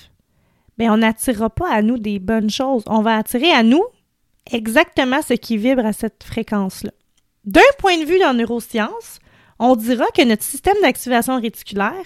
bien, 0.79 0.95
on 0.95 0.99
n'attirera 0.99 1.51
pas 1.51 1.71
à 1.71 1.83
nous 1.83 1.99
des 1.99 2.19
bonnes 2.19 2.51
choses. 2.51 2.85
On 2.87 3.03
va 3.03 3.17
attirer 3.17 3.51
à 3.51 3.63
nous 3.63 3.85
exactement 4.51 5.23
ce 5.23 5.35
qui 5.35 5.57
vibre 5.57 5.85
à 5.85 5.93
cette 5.93 6.25
fréquence-là. 6.25 6.93
D'un 7.45 7.61
point 7.79 7.99
de 7.99 8.05
vue 8.05 8.19
dans 8.19 8.35
neurosciences, 8.35 9.19
on 9.59 9.77
dira 9.77 10.07
que 10.15 10.23
notre 10.23 10.43
système 10.43 10.77
d'activation 10.83 11.41
réticulaire 11.41 12.05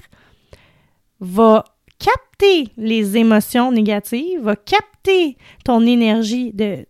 va 1.21 1.65
capter 1.99 2.69
les 2.77 3.17
émotions 3.17 3.73
négatives, 3.73 4.41
va 4.41 4.57
capter 4.57 5.37
ton 5.65 5.87
énergie 5.87 6.53
de 6.53 6.87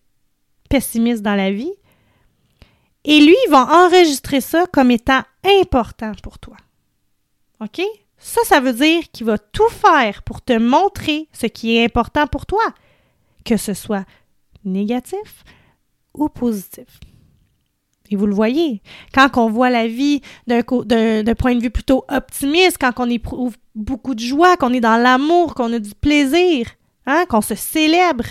pessimiste 0.68 1.22
dans 1.22 1.34
la 1.34 1.50
vie, 1.50 1.72
et 3.04 3.20
lui, 3.20 3.36
il 3.46 3.50
va 3.50 3.84
enregistrer 3.84 4.40
ça 4.40 4.66
comme 4.72 4.90
étant 4.90 5.22
important 5.44 6.12
pour 6.22 6.38
toi. 6.38 6.56
OK? 7.60 7.82
Ça, 8.18 8.40
ça 8.44 8.60
veut 8.60 8.72
dire 8.72 9.02
qu'il 9.12 9.26
va 9.26 9.36
tout 9.36 9.68
faire 9.68 10.22
pour 10.22 10.40
te 10.40 10.54
montrer 10.54 11.28
ce 11.32 11.46
qui 11.46 11.76
est 11.76 11.84
important 11.84 12.26
pour 12.26 12.46
toi, 12.46 12.62
que 13.44 13.56
ce 13.58 13.74
soit 13.74 14.06
négatif 14.64 15.44
ou 16.14 16.28
positif. 16.30 16.86
Et 18.10 18.16
vous 18.16 18.26
le 18.26 18.34
voyez, 18.34 18.82
quand 19.12 19.36
on 19.36 19.50
voit 19.50 19.70
la 19.70 19.86
vie 19.86 20.20
d'un 20.46 20.62
point 20.62 21.54
de 21.54 21.60
vue 21.62 21.70
plutôt 21.70 22.04
optimiste, 22.08 22.78
quand 22.80 22.92
on 22.98 23.10
éprouve 23.10 23.56
beaucoup 23.74 24.14
de 24.14 24.20
joie, 24.20 24.56
qu'on 24.56 24.72
est 24.72 24.80
dans 24.80 24.96
l'amour, 24.96 25.54
qu'on 25.54 25.72
a 25.72 25.78
du 25.78 25.94
plaisir, 25.94 26.68
hein, 27.06 27.24
qu'on 27.28 27.40
se 27.40 27.54
célèbre. 27.54 28.24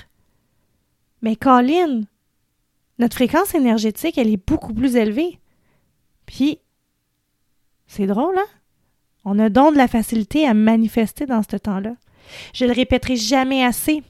Mais 1.22 1.36
Colin, 1.36 2.02
notre 3.04 3.18
fréquence 3.18 3.54
énergétique, 3.54 4.18
elle 4.18 4.32
est 4.32 4.48
beaucoup 4.48 4.74
plus 4.74 4.96
élevée. 4.96 5.38
Puis, 6.26 6.60
c'est 7.86 8.08
drôle, 8.08 8.38
hein? 8.38 8.48
On 9.26 9.40
a 9.40 9.50
donc 9.50 9.74
de 9.74 9.78
la 9.78 9.90
facilité 9.90 10.48
à 10.48 10.54
manifester 10.54 11.26
dans 11.26 11.44
ce 11.44 11.58
temps-là. 11.58 11.96
Je 12.54 12.64
le 12.64 12.72
répéterai 12.72 13.18
jamais 13.18 13.66
assez. 13.66 14.04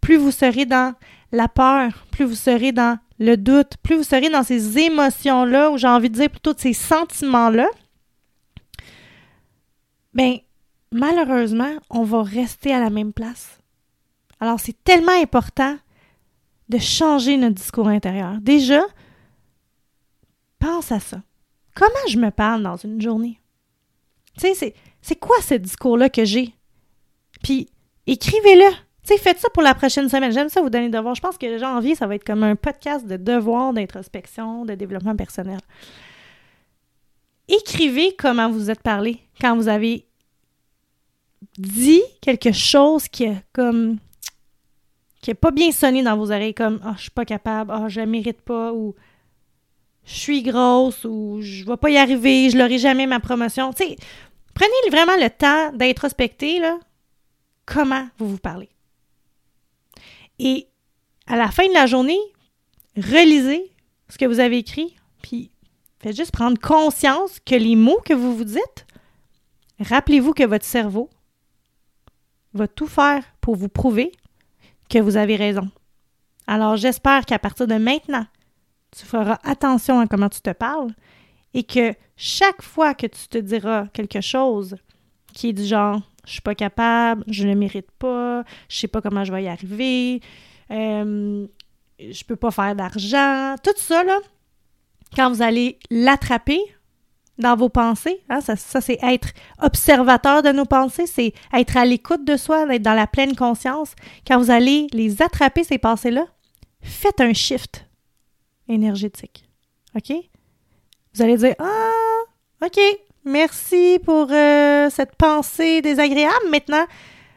Plus 0.00 0.16
vous 0.16 0.30
serez 0.30 0.66
dans 0.66 0.94
la 1.32 1.48
peur, 1.48 2.06
plus 2.12 2.26
vous 2.26 2.36
serez 2.36 2.70
dans 2.70 2.98
le 3.18 3.36
doute, 3.36 3.76
plus 3.82 3.96
vous 3.96 4.04
serez 4.04 4.30
dans 4.30 4.44
ces 4.44 4.78
émotions-là, 4.78 5.72
ou 5.72 5.78
j'ai 5.78 5.88
envie 5.88 6.08
de 6.08 6.14
dire 6.14 6.30
plutôt 6.30 6.54
de 6.54 6.60
ces 6.60 6.72
sentiments-là, 6.72 7.66
bien, 10.14 10.38
malheureusement, 10.92 11.74
on 11.90 12.04
va 12.04 12.22
rester 12.22 12.72
à 12.72 12.78
la 12.78 12.90
même 12.90 13.12
place. 13.12 13.58
Alors, 14.38 14.60
c'est 14.60 14.84
tellement 14.84 15.20
important 15.20 15.76
de 16.68 16.78
changer 16.78 17.36
notre 17.36 17.54
discours 17.54 17.88
intérieur. 17.88 18.38
Déjà, 18.40 18.82
pense 20.58 20.92
à 20.92 21.00
ça. 21.00 21.22
Comment 21.74 22.06
je 22.08 22.18
me 22.18 22.30
parle 22.30 22.62
dans 22.62 22.76
une 22.76 23.00
journée? 23.00 23.40
Tu 24.38 24.54
sais, 24.54 24.74
c'est 25.00 25.16
quoi 25.16 25.36
ce 25.40 25.54
discours-là 25.54 26.10
que 26.10 26.24
j'ai? 26.24 26.54
Puis, 27.42 27.68
écrivez-le. 28.06 28.70
Tu 29.04 29.14
sais, 29.14 29.18
faites 29.18 29.38
ça 29.38 29.48
pour 29.50 29.62
la 29.62 29.74
prochaine 29.74 30.08
semaine. 30.08 30.32
J'aime 30.32 30.48
ça 30.48 30.60
vous 30.60 30.70
donner 30.70 30.88
devoirs. 30.88 31.14
Je 31.14 31.20
pense 31.20 31.38
que 31.38 31.58
janvier, 31.58 31.94
ça 31.94 32.06
va 32.06 32.16
être 32.16 32.24
comme 32.24 32.42
un 32.42 32.56
podcast 32.56 33.06
de 33.06 33.16
devoirs, 33.16 33.72
d'introspection, 33.72 34.64
de 34.64 34.74
développement 34.74 35.16
personnel. 35.16 35.60
Écrivez 37.48 38.14
comment 38.16 38.50
vous 38.50 38.70
êtes 38.70 38.82
parlé 38.82 39.20
quand 39.40 39.56
vous 39.56 39.68
avez 39.68 40.06
dit 41.56 42.02
quelque 42.20 42.52
chose 42.52 43.08
qui 43.08 43.24
est 43.24 43.42
comme 43.52 43.98
qui 45.28 45.32
est 45.32 45.34
pas 45.34 45.50
bien 45.50 45.72
sonné 45.72 46.02
dans 46.02 46.16
vos 46.16 46.32
oreilles 46.32 46.54
comme 46.54 46.80
ah 46.82 46.94
je 46.96 47.02
suis 47.02 47.10
pas 47.10 47.26
capable, 47.26 47.70
ah 47.70 47.82
oh, 47.84 47.88
je 47.90 48.00
mérite 48.00 48.40
pas 48.40 48.72
ou 48.72 48.94
je 50.06 50.14
suis 50.14 50.42
grosse 50.42 51.04
ou 51.04 51.40
je 51.42 51.66
vais 51.66 51.76
pas 51.76 51.90
y 51.90 51.98
arriver, 51.98 52.48
je 52.48 52.56
l'aurai 52.56 52.78
jamais 52.78 53.06
ma 53.06 53.20
promotion. 53.20 53.70
Prenez 53.74 54.90
vraiment 54.90 55.16
le 55.16 55.28
temps 55.28 55.70
d'introspecter 55.74 56.62
comment 57.66 58.08
vous 58.16 58.26
vous 58.26 58.38
parlez. 58.38 58.70
Et 60.38 60.66
à 61.26 61.36
la 61.36 61.50
fin 61.50 61.68
de 61.68 61.74
la 61.74 61.84
journée, 61.84 62.18
relisez 62.96 63.70
ce 64.08 64.16
que 64.16 64.24
vous 64.24 64.40
avez 64.40 64.56
écrit, 64.56 64.96
puis 65.20 65.50
faites 66.00 66.16
juste 66.16 66.32
prendre 66.32 66.58
conscience 66.58 67.38
que 67.44 67.54
les 67.54 67.76
mots 67.76 68.00
que 68.02 68.14
vous 68.14 68.34
vous 68.34 68.44
dites, 68.44 68.86
rappelez-vous 69.78 70.32
que 70.32 70.44
votre 70.44 70.64
cerveau 70.64 71.10
va 72.54 72.66
tout 72.66 72.86
faire 72.86 73.22
pour 73.42 73.56
vous 73.56 73.68
prouver 73.68 74.10
que 74.88 74.98
vous 74.98 75.16
avez 75.16 75.36
raison. 75.36 75.68
Alors 76.46 76.76
j'espère 76.76 77.26
qu'à 77.26 77.38
partir 77.38 77.66
de 77.66 77.74
maintenant, 77.74 78.26
tu 78.96 79.04
feras 79.04 79.38
attention 79.44 80.00
à 80.00 80.06
comment 80.06 80.28
tu 80.28 80.40
te 80.40 80.50
parles 80.50 80.92
et 81.54 81.62
que 81.62 81.94
chaque 82.16 82.62
fois 82.62 82.94
que 82.94 83.06
tu 83.06 83.28
te 83.28 83.38
diras 83.38 83.86
quelque 83.92 84.20
chose 84.20 84.76
qui 85.34 85.50
est 85.50 85.52
du 85.52 85.64
genre 85.64 86.00
je 86.28 86.32
suis 86.34 86.42
pas 86.42 86.54
capable, 86.54 87.24
je 87.26 87.46
ne 87.46 87.54
mérite 87.54 87.90
pas, 87.98 88.44
je 88.68 88.76
sais 88.76 88.88
pas 88.88 89.00
comment 89.00 89.24
je 89.24 89.32
vais 89.32 89.44
y 89.44 89.48
arriver, 89.48 90.20
euh, 90.70 91.46
je 91.98 92.24
peux 92.24 92.36
pas 92.36 92.50
faire 92.50 92.76
d'argent, 92.76 93.54
tout 93.62 93.72
ça 93.76 94.04
là, 94.04 94.18
quand 95.16 95.30
vous 95.30 95.40
allez 95.40 95.78
l'attraper 95.90 96.60
dans 97.38 97.56
vos 97.56 97.68
pensées. 97.68 98.20
Hein, 98.28 98.40
ça, 98.40 98.80
c'est 98.80 98.98
être 99.02 99.28
observateur 99.62 100.42
de 100.42 100.50
nos 100.50 100.64
pensées, 100.64 101.06
c'est 101.06 101.32
être 101.52 101.76
à 101.76 101.84
l'écoute 101.84 102.24
de 102.24 102.36
soi, 102.36 102.66
être 102.74 102.82
dans 102.82 102.94
la 102.94 103.06
pleine 103.06 103.36
conscience. 103.36 103.94
Quand 104.26 104.38
vous 104.38 104.50
allez 104.50 104.86
les 104.92 105.22
attraper, 105.22 105.64
ces 105.64 105.78
pensées-là, 105.78 106.26
faites 106.82 107.20
un 107.20 107.32
shift 107.32 107.86
énergétique. 108.68 109.48
OK? 109.94 110.12
Vous 111.14 111.22
allez 111.22 111.36
dire 111.36 111.54
Ah, 111.58 112.64
OK, 112.64 112.78
merci 113.24 113.98
pour 114.04 114.28
euh, 114.30 114.90
cette 114.90 115.16
pensée 115.16 115.80
désagréable. 115.80 116.50
Maintenant, 116.50 116.86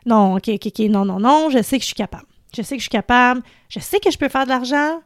non, 0.06 0.36
OK, 0.36 0.50
OK, 0.50 0.68
OK, 0.68 0.80
non, 0.90 1.06
non, 1.06 1.20
non, 1.20 1.50
je 1.50 1.62
sais 1.62 1.78
que 1.78 1.84
je 1.84 1.88
suis 1.88 1.96
capable. 1.96 2.26
Je 2.56 2.62
sais 2.62 2.76
que 2.76 2.80
je 2.80 2.84
suis 2.84 2.90
capable. 2.90 3.42
Je 3.70 3.80
sais 3.80 4.00
que 4.00 4.12
je 4.12 4.18
peux 4.18 4.30
faire 4.30 4.44
de 4.44 4.50
l'argent. 4.50 5.02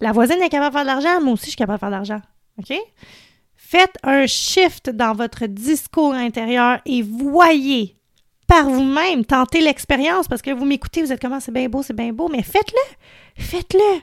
La 0.00 0.12
voisine 0.12 0.40
est 0.42 0.48
capable 0.48 0.70
de 0.70 0.78
faire 0.78 0.82
de 0.82 1.02
l'argent. 1.02 1.20
Moi 1.20 1.34
aussi, 1.34 1.46
je 1.46 1.50
suis 1.50 1.56
capable 1.56 1.76
de 1.76 1.80
faire 1.80 1.90
de 1.90 1.94
l'argent. 1.94 2.20
OK? 2.58 2.76
Faites 3.70 3.98
un 4.02 4.24
shift 4.26 4.88
dans 4.88 5.12
votre 5.12 5.44
discours 5.44 6.14
intérieur 6.14 6.80
et 6.86 7.02
voyez 7.02 7.96
par 8.46 8.64
vous-même, 8.64 9.26
tentez 9.26 9.60
l'expérience 9.60 10.26
parce 10.26 10.40
que 10.40 10.50
vous 10.52 10.64
m'écoutez, 10.64 11.02
vous 11.02 11.12
êtes 11.12 11.20
comment 11.20 11.38
c'est 11.38 11.52
bien 11.52 11.68
beau, 11.68 11.82
c'est 11.82 11.94
bien 11.94 12.14
beau, 12.14 12.30
mais 12.30 12.42
faites-le. 12.42 13.42
Faites-le. 13.44 14.00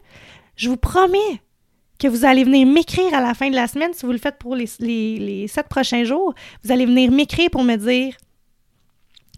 Je 0.56 0.70
vous 0.70 0.78
promets 0.78 1.42
que 1.98 2.08
vous 2.08 2.26
allez 2.26 2.44
venir 2.44 2.68
m'écrire 2.68 3.12
à 3.16 3.22
la 3.22 3.34
fin 3.34 3.50
de 3.50 3.56
la 3.56 3.68
semaine, 3.68 3.92
si 3.96 4.06
vous 4.06 4.12
le 4.12 4.20
faites 4.20 4.38
pour 4.38 4.56
les, 4.56 4.70
les 4.78 5.48
sept 5.48 5.68
prochains 5.68 6.04
jours, 6.04 6.36
vous 6.64 6.72
allez 6.72 6.86
venir 6.86 7.10
m'écrire 7.10 7.50
pour 7.50 7.64
me 7.64 7.76
dire 7.76 8.14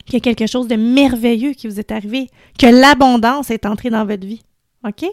qu'il 0.03 0.15
y 0.15 0.17
a 0.17 0.19
quelque 0.19 0.45
chose 0.45 0.67
de 0.67 0.75
merveilleux 0.75 1.53
qui 1.53 1.69
vous 1.69 1.79
est 1.79 1.93
arrivé, 1.93 2.27
que 2.59 2.67
l'abondance 2.67 3.49
est 3.49 3.65
entrée 3.65 3.91
dans 3.91 4.05
votre 4.05 4.27
vie. 4.27 4.43
OK? 4.85 5.05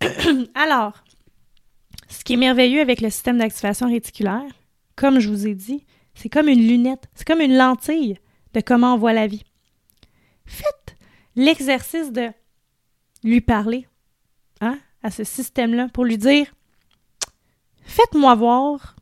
Alors, 0.56 1.01
ce 2.12 2.24
qui 2.24 2.34
est 2.34 2.36
merveilleux 2.36 2.80
avec 2.80 3.00
le 3.00 3.10
système 3.10 3.38
d'activation 3.38 3.88
réticulaire, 3.88 4.52
comme 4.96 5.18
je 5.18 5.28
vous 5.28 5.46
ai 5.46 5.54
dit, 5.54 5.84
c'est 6.14 6.28
comme 6.28 6.48
une 6.48 6.66
lunette, 6.66 7.08
c'est 7.14 7.26
comme 7.26 7.40
une 7.40 7.56
lentille 7.56 8.18
de 8.54 8.60
comment 8.60 8.94
on 8.94 8.98
voit 8.98 9.12
la 9.12 9.26
vie. 9.26 9.44
Faites 10.44 10.96
l'exercice 11.36 12.12
de 12.12 12.28
lui 13.24 13.40
parler 13.40 13.86
hein, 14.60 14.78
à 15.02 15.10
ce 15.10 15.24
système-là 15.24 15.88
pour 15.92 16.04
lui 16.04 16.18
dire 16.18 16.46
Faites-moi 17.84 18.34
voir 18.34 18.96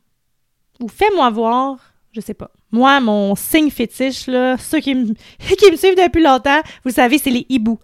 ou 0.79 0.87
fais-moi 0.87 1.29
voir, 1.29 1.93
je 2.13 2.21
sais 2.21 2.33
pas. 2.33 2.51
Moi, 2.71 2.99
mon 3.01 3.35
signe 3.35 3.69
fétiche, 3.69 4.27
là, 4.27 4.57
ceux 4.57 4.79
qui 4.79 4.95
me, 4.95 5.13
qui 5.39 5.71
me 5.71 5.75
suivent 5.75 5.97
depuis 5.97 6.23
longtemps, 6.23 6.61
vous 6.85 6.91
savez, 6.91 7.17
c'est 7.17 7.29
les 7.29 7.45
hiboux. 7.49 7.79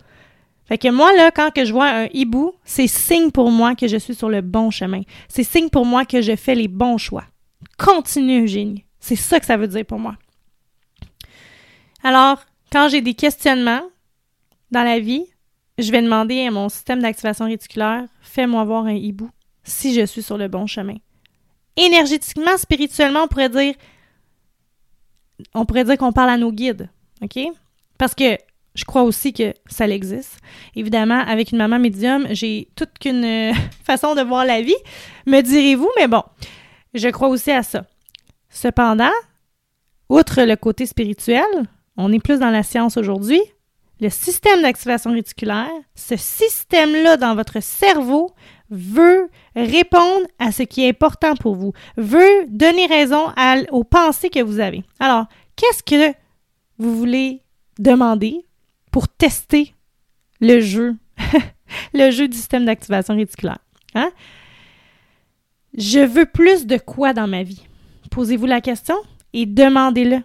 Fait 0.68 0.78
que 0.78 0.90
moi, 0.90 1.16
là, 1.16 1.32
quand 1.32 1.52
que 1.52 1.64
je 1.64 1.72
vois 1.72 1.88
un 1.88 2.08
hibou, 2.14 2.54
c'est 2.66 2.88
signe 2.88 3.32
pour 3.32 3.52
moi 3.52 3.74
que 3.74 3.88
je 3.88 3.98
suis 3.98 4.16
sur 4.16 4.30
le 4.30 4.42
bon 4.42 4.70
chemin. 4.70 5.02
C'est 5.30 5.44
signe 5.44 5.70
pour 5.70 5.86
moi 5.86 6.06
que 6.06 6.22
je 6.22 6.36
fais 6.36 6.56
les 6.56 6.68
bons 6.68 6.98
choix. 6.98 7.24
Continue, 7.78 8.44
Eugénie. 8.44 8.84
C'est 9.00 9.16
ça 9.16 9.40
que 9.40 9.46
ça 9.46 9.56
veut 9.56 9.68
dire 9.68 9.86
pour 9.86 10.00
moi. 10.00 10.16
Alors, 12.04 12.42
quand 12.72 12.90
j'ai 12.90 13.02
des 13.02 13.14
questionnements 13.14 13.84
dans 14.72 14.84
la 14.84 15.00
vie, 15.00 15.26
je 15.78 15.92
vais 15.92 16.02
demander 16.02 16.46
à 16.46 16.52
mon 16.52 16.68
système 16.70 17.02
d'activation 17.02 17.46
réticulaire, 17.46 18.06
fais-moi 18.22 18.64
voir 18.66 18.86
un 18.86 18.94
hibou 18.94 19.30
si 19.64 19.94
je 19.94 20.06
suis 20.06 20.24
sur 20.24 20.38
le 20.38 20.48
bon 20.48 20.68
chemin. 20.68 20.96
Énergétiquement, 21.76 22.58
spirituellement, 22.58 23.24
on 23.24 23.28
pourrait 23.28 23.50
dire, 23.50 23.76
on 25.54 25.66
pourrait 25.66 25.84
dire 25.86 25.98
qu'on 25.98 26.12
parle 26.12 26.32
à 26.32 26.38
nos 26.38 26.52
guides, 26.52 26.90
OK? 27.22 27.40
Parce 27.98 28.16
que 28.16 28.38
je 28.78 28.86
crois 28.86 29.02
aussi 29.02 29.34
que 29.34 29.54
ça 29.66 29.88
existe. 29.88 30.38
Évidemment, 30.76 31.20
avec 31.28 31.52
une 31.52 31.58
maman 31.58 31.80
médium, 31.80 32.28
j'ai 32.30 32.70
toute 32.76 33.00
qu'une 33.00 33.26
euh, 33.26 33.54
façon 33.84 34.14
de 34.14 34.22
voir 34.22 34.46
la 34.46 34.62
vie, 34.62 34.76
me 35.26 35.42
direz-vous, 35.42 35.90
mais 35.98 36.08
bon, 36.08 36.24
je 36.94 37.10
crois 37.10 37.28
aussi 37.28 37.52
à 37.52 37.64
ça. 37.64 37.86
Cependant, 38.50 39.12
outre 40.10 40.44
le 40.44 40.56
côté 40.56 40.86
spirituel, 40.86 41.44
on 41.98 42.14
est 42.14 42.20
plus 42.20 42.40
dans 42.40 42.52
la 42.52 42.62
science 42.62 42.98
aujourd'hui, 42.98 43.42
le 44.00 44.12
système 44.12 44.62
d'activation 44.62 45.12
réticulaire, 45.12 45.72
ce 45.96 46.16
système-là 46.16 47.18
dans 47.18 47.34
votre 47.34 47.64
cerveau 47.64 48.30
veut 48.70 49.28
répondre 49.56 50.28
à 50.38 50.52
ce 50.52 50.62
qui 50.62 50.86
est 50.86 50.90
important 50.90 51.36
pour 51.36 51.56
vous, 51.56 51.74
veut 51.98 52.46
donner 52.48 52.86
raison 52.86 53.34
aux 53.72 53.84
pensées 53.84 54.30
que 54.30 54.44
vous 54.44 54.60
avez. 54.60 54.84
Alors, 55.00 55.26
qu'est-ce 55.56 55.82
que 55.82 56.16
vous 56.78 56.96
voulez 56.96 57.42
demander? 57.80 58.47
Pour 58.98 59.08
tester 59.08 59.76
le 60.40 60.60
jeu 60.60 60.96
le 61.94 62.10
jeu 62.10 62.28
du 62.28 62.36
système 62.36 62.66
d'activation 62.66 63.16
réticulaire. 63.16 63.60
Hein? 63.94 64.10
Je 65.78 66.00
veux 66.00 66.26
plus 66.26 66.66
de 66.66 66.78
quoi 66.78 67.14
dans 67.14 67.28
ma 67.28 67.44
vie? 67.44 67.62
Posez-vous 68.10 68.48
la 68.48 68.60
question 68.60 68.96
et 69.34 69.46
demandez-le. 69.46 70.24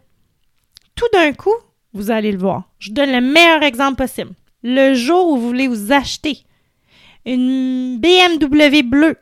Tout 0.95 1.05
d'un 1.12 1.35
coup, 1.35 1.55
vous 1.93 2.11
allez 2.11 2.33
le 2.33 2.38
voir. 2.38 2.71
Je 2.79 2.93
donne 2.93 3.12
le 3.12 3.21
meilleur 3.21 3.62
exemple 3.62 3.97
possible. 3.97 4.33
Le 4.62 4.95
jour 4.95 5.29
où 5.29 5.37
vous 5.37 5.49
voulez 5.49 5.69
vous 5.69 5.93
acheter 5.93 6.38
une 7.26 8.00
BMW 8.00 8.83
bleue, 8.85 9.19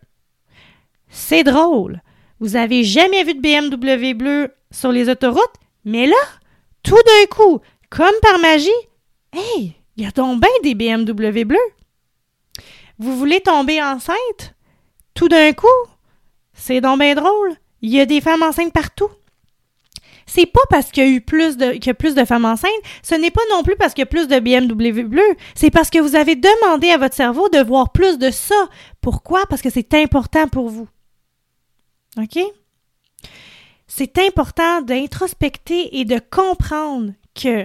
c'est 1.09 1.43
drôle. 1.43 2.03
Vous 2.39 2.55
avez 2.55 2.85
jamais 2.85 3.25
vu 3.25 3.35
de 3.35 3.41
BMW 3.41 4.15
bleue 4.15 4.55
sur 4.71 4.93
les 4.93 5.09
autoroutes, 5.09 5.43
mais 5.85 6.07
là, 6.07 6.23
tout 6.85 6.95
d'un 6.95 7.27
coup, 7.35 7.59
comme 7.89 8.15
par 8.23 8.39
magie, 8.39 8.71
hey, 9.33 9.75
il 9.97 10.05
y 10.05 10.07
a 10.07 10.11
donc 10.11 10.41
bien 10.41 10.51
des 10.63 10.75
BMW 10.75 11.45
bleus. 11.45 11.59
Vous 12.99 13.17
voulez 13.17 13.41
tomber 13.41 13.83
enceinte? 13.83 14.55
Tout 15.15 15.29
d'un 15.29 15.53
coup, 15.53 15.67
c'est 16.53 16.81
donc 16.81 17.01
bien 17.01 17.15
drôle. 17.15 17.55
Il 17.83 17.91
y 17.91 18.01
a 18.01 18.07
des 18.07 18.21
femmes 18.21 18.43
enceintes 18.43 18.73
partout. 18.73 19.11
C'est 20.27 20.47
pas 20.47 20.61
parce 20.71 20.93
qu'il 20.93 21.03
y 21.03 21.07
a 21.07 21.11
eu 21.11 21.21
plus 21.21 21.57
de, 21.57 21.73
qu'il 21.73 21.93
plus 21.95 22.15
de 22.15 22.25
femmes 22.25 22.45
enceintes, 22.45 22.71
ce 23.03 23.17
n'est 23.17 23.33
pas 23.33 23.41
non 23.51 23.65
plus 23.65 23.75
parce 23.75 23.95
qu'il 23.95 24.03
y 24.03 24.05
a 24.05 24.07
plus 24.07 24.29
de 24.29 24.39
BMW 24.39 25.03
bleus, 25.03 25.37
c'est 25.57 25.73
parce 25.73 25.91
que 25.91 25.99
vous 25.99 26.15
avez 26.15 26.37
demandé 26.37 26.91
à 26.91 26.99
votre 26.99 27.17
cerveau 27.17 27.49
de 27.49 27.59
voir 27.59 27.91
plus 27.91 28.17
de 28.17 28.31
ça. 28.31 28.69
Pourquoi? 29.01 29.45
Parce 29.47 29.61
que 29.61 29.71
c'est 29.71 29.93
important 29.95 30.47
pour 30.47 30.69
vous. 30.69 30.87
OK? 32.17 32.39
C'est 33.89 34.19
important 34.19 34.83
d'introspecter 34.83 35.99
et 35.99 36.05
de 36.05 36.21
comprendre 36.21 37.13
que 37.35 37.65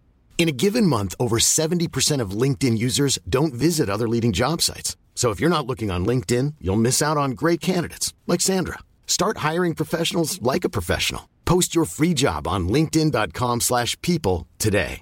In 0.41 0.49
a 0.49 0.63
given 0.65 0.87
month, 0.87 1.13
over 1.19 1.37
70% 1.37 2.19
of 2.19 2.31
LinkedIn 2.31 2.75
users 2.75 3.19
don't 3.29 3.53
visit 3.53 3.89
other 3.89 4.07
leading 4.07 4.31
job 4.31 4.59
sites. 4.59 4.97
So 5.13 5.29
if 5.29 5.39
you're 5.39 5.55
not 5.55 5.67
looking 5.67 5.91
on 5.91 6.03
LinkedIn, 6.03 6.55
you'll 6.59 6.81
miss 6.81 6.99
out 6.99 7.15
on 7.15 7.35
great 7.35 7.61
candidates 7.61 8.15
like 8.25 8.41
Sandra. 8.41 8.79
Start 9.05 9.45
hiring 9.49 9.75
professionals 9.75 10.41
like 10.41 10.63
a 10.63 10.69
professional. 10.77 11.29
Post 11.45 11.75
your 11.75 11.85
free 11.85 12.15
job 12.15 12.47
on 12.47 12.67
linkedin.com/people 12.67 14.47
today. 14.57 15.01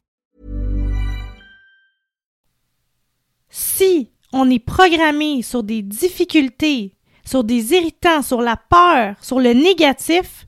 si 3.50 4.12
on 4.34 4.50
est 4.50 4.60
programmé 4.60 5.42
sur 5.42 5.64
des 5.64 5.82
difficultés, 5.82 6.98
sur 7.24 7.46
des 7.46 7.72
irritants, 7.72 8.22
sur 8.22 8.42
la 8.42 8.58
peur, 8.58 9.16
sur 9.22 9.40
le 9.40 9.54
négatif, 9.54 10.48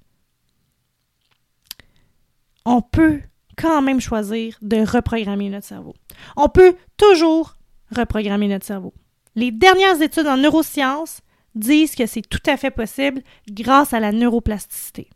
on 2.65 2.82
peut 2.82 3.22
quand 3.62 3.82
même 3.82 4.00
choisir 4.00 4.58
de 4.62 4.78
reprogrammer 4.78 5.50
notre 5.50 5.67
cerveau. 5.67 5.93
On 6.36 6.50
peut 6.50 6.76
toujours 6.97 7.56
reprogrammer 7.95 8.47
notre 8.47 8.65
cerveau. 8.65 8.93
Les 9.36 9.52
dernières 9.52 10.02
études 10.02 10.28
en 10.28 10.38
neurosciences 10.38 11.21
disent 11.56 11.95
que 11.95 12.06
c'est 12.06 12.21
tout 12.21 12.41
à 12.47 12.58
fait 12.58 12.71
possible 12.71 13.21
grâce 13.50 13.93
à 13.93 14.00
la 14.00 14.12
neuroplasticité. 14.12 15.10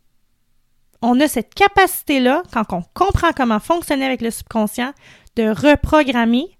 On 1.02 1.20
a 1.20 1.28
cette 1.28 1.54
capacité-là, 1.54 2.42
quand 2.52 2.72
on 2.72 2.82
comprend 2.94 3.32
comment 3.32 3.60
fonctionner 3.60 4.06
avec 4.06 4.22
le 4.22 4.30
subconscient, 4.30 4.92
de 5.36 5.48
reprogrammer 5.48 6.56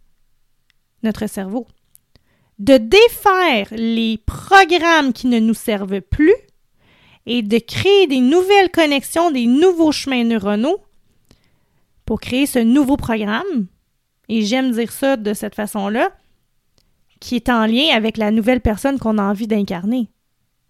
notre 1.02 1.26
cerveau, 1.26 1.66
de 2.58 2.76
défaire 2.76 3.68
les 3.70 4.18
programmes 4.18 5.12
qui 5.12 5.26
ne 5.26 5.38
nous 5.38 5.54
servent 5.54 6.00
plus 6.00 6.34
et 7.26 7.42
de 7.42 7.58
créer 7.58 8.06
des 8.06 8.20
nouvelles 8.20 8.70
connexions, 8.70 9.30
des 9.30 9.46
nouveaux 9.46 9.92
chemins 9.92 10.24
neuronaux 10.24 10.80
pour 12.06 12.20
créer 12.20 12.46
ce 12.46 12.58
nouveau 12.58 12.96
programme. 12.96 13.66
Et 14.28 14.42
j'aime 14.42 14.70
dire 14.70 14.90
ça 14.90 15.16
de 15.16 15.34
cette 15.34 15.54
façon-là, 15.54 16.10
qui 17.20 17.36
est 17.36 17.48
en 17.48 17.66
lien 17.66 17.94
avec 17.94 18.16
la 18.16 18.30
nouvelle 18.30 18.60
personne 18.60 18.98
qu'on 18.98 19.18
a 19.18 19.22
envie 19.22 19.46
d'incarner. 19.46 20.08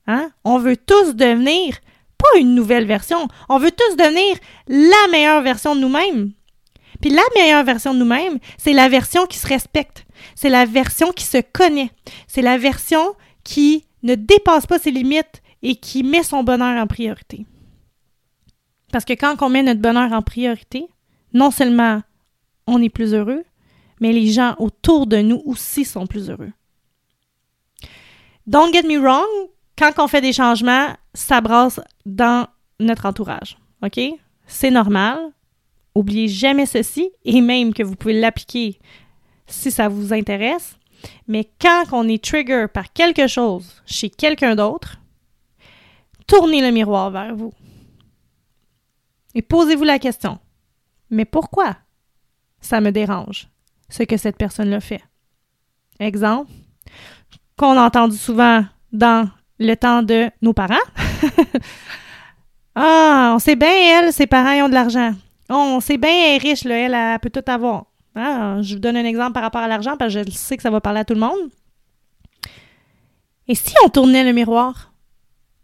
Hein? 0.07 0.31
On 0.45 0.59
veut 0.59 0.77
tous 0.77 1.15
devenir 1.15 1.79
pas 2.19 2.39
une 2.41 2.55
nouvelle 2.55 2.87
version, 2.87 3.29
on 3.49 3.59
veut 3.59 3.71
tous 3.71 3.97
devenir 3.97 4.37
la 4.69 5.11
meilleure 5.11 5.43
version 5.43 5.75
de 5.75 5.81
nous-mêmes. 5.81 6.33
Puis 7.01 7.11
la 7.11 7.23
meilleure 7.35 7.65
version 7.65 7.93
de 7.93 7.99
nous-mêmes, 7.99 8.39
c'est 8.57 8.73
la 8.73 8.89
version 8.89 9.27
qui 9.27 9.39
se 9.39 9.47
respecte, 9.47 10.07
c'est 10.35 10.49
la 10.49 10.65
version 10.65 11.13
qui 11.13 11.25
se 11.25 11.39
connaît, 11.53 11.91
c'est 12.27 12.43
la 12.43 12.57
version 12.57 13.15
qui 13.45 13.85
ne 14.03 14.15
dépasse 14.15 14.67
pas 14.67 14.79
ses 14.79 14.91
limites 14.91 15.43
et 15.63 15.77
qui 15.77 16.03
met 16.03 16.23
son 16.23 16.43
bonheur 16.43 16.81
en 16.81 16.87
priorité. 16.87 17.45
Parce 18.93 19.05
que 19.05 19.13
quand 19.13 19.43
on 19.43 19.51
met 19.51 19.63
notre 19.63 19.81
bonheur 19.81 20.13
en 20.13 20.23
priorité, 20.23 20.87
non 21.37 21.51
seulement 21.51 22.03
on 22.67 22.83
est 22.83 22.89
plus 22.89 23.13
heureux, 23.13 23.45
mais 24.01 24.13
les 24.13 24.29
gens 24.29 24.55
autour 24.59 25.07
de 25.07 25.19
nous 25.19 25.43
aussi 25.45 25.85
sont 25.85 26.07
plus 26.07 26.31
heureux. 26.31 26.53
Don't 28.47 28.73
get 28.73 28.85
me 28.85 28.99
wrong, 28.99 29.51
quand 29.77 29.93
on 29.99 30.09
fait 30.09 30.23
des 30.23 30.33
changements, 30.33 30.89
ça 31.13 31.43
brasse 31.43 31.79
dans 32.07 32.47
notre 32.81 33.05
entourage. 33.05 33.59
OK? 33.85 34.01
C'est 34.47 34.71
normal. 34.71 35.19
Oubliez 35.95 36.29
jamais 36.29 36.67
ceci 36.67 37.11
et 37.25 37.41
même 37.43 37.75
que 37.75 37.83
vous 37.83 37.97
pouvez 37.97 38.19
l'appliquer 38.19 38.79
si 39.47 39.71
ça 39.71 39.89
vous 39.89 40.15
intéresse. 40.15 40.79
Mais 41.29 41.51
quand 41.61 41.85
on 41.93 42.09
est 42.09 42.23
trigger 42.25 42.67
par 42.73 42.93
quelque 42.93 43.27
chose 43.27 43.83
chez 43.85 44.09
quelqu'un 44.09 44.57
d'autre, 44.57 45.01
tournez 46.27 46.63
le 46.63 46.71
miroir 46.71 47.11
vers 47.11 47.35
vous. 47.35 47.53
Et 49.35 49.43
posez-vous 49.43 49.85
la 49.85 49.99
question. 49.99 50.39
Mais 51.11 51.25
pourquoi? 51.25 51.77
Ça 52.61 52.81
me 52.81 52.91
dérange 52.91 53.49
ce 53.89 54.03
que 54.03 54.17
cette 54.17 54.37
personne-là 54.37 54.81
fait? 54.81 55.03
Exemple, 56.01 56.51
qu'on 57.57 57.79
a 57.79 57.85
entendu 57.85 58.17
souvent 58.17 58.65
dans 58.93 59.29
le 59.59 59.75
temps 59.75 60.03
de 60.03 60.31
nos 60.43 60.53
parents. 60.53 60.75
ah, 62.75 63.33
on 63.35 63.39
sait 63.39 63.57
bien, 63.57 63.71
elle, 63.71 64.13
ses 64.13 64.27
parents 64.27 64.53
ils 64.53 64.63
ont 64.63 64.69
de 64.69 64.75
l'argent. 64.75 65.13
On 65.49 65.81
sait 65.81 65.97
bien, 65.97 66.11
elle 66.11 66.35
est 66.35 66.39
riche, 66.39 66.67
elle, 66.67 66.95
elle 66.95 67.19
peut 67.21 67.31
tout 67.31 67.51
avoir. 67.51 67.87
Ah, 68.15 68.59
je 68.63 68.75
vous 68.75 68.81
donne 68.81 68.97
un 68.97 69.05
exemple 69.05 69.33
par 69.33 69.43
rapport 69.43 69.61
à 69.61 69.69
l'argent 69.69 69.97
parce 69.97 70.15
que 70.15 70.25
je 70.25 70.31
sais 70.31 70.57
que 70.57 70.63
ça 70.63 70.71
va 70.71 70.81
parler 70.81 71.01
à 71.01 71.05
tout 71.05 71.15
le 71.15 71.21
monde. 71.21 71.51
Et 73.49 73.55
si 73.55 73.75
on 73.85 73.89
tournait 73.89 74.25
le 74.25 74.33
miroir? 74.33 74.93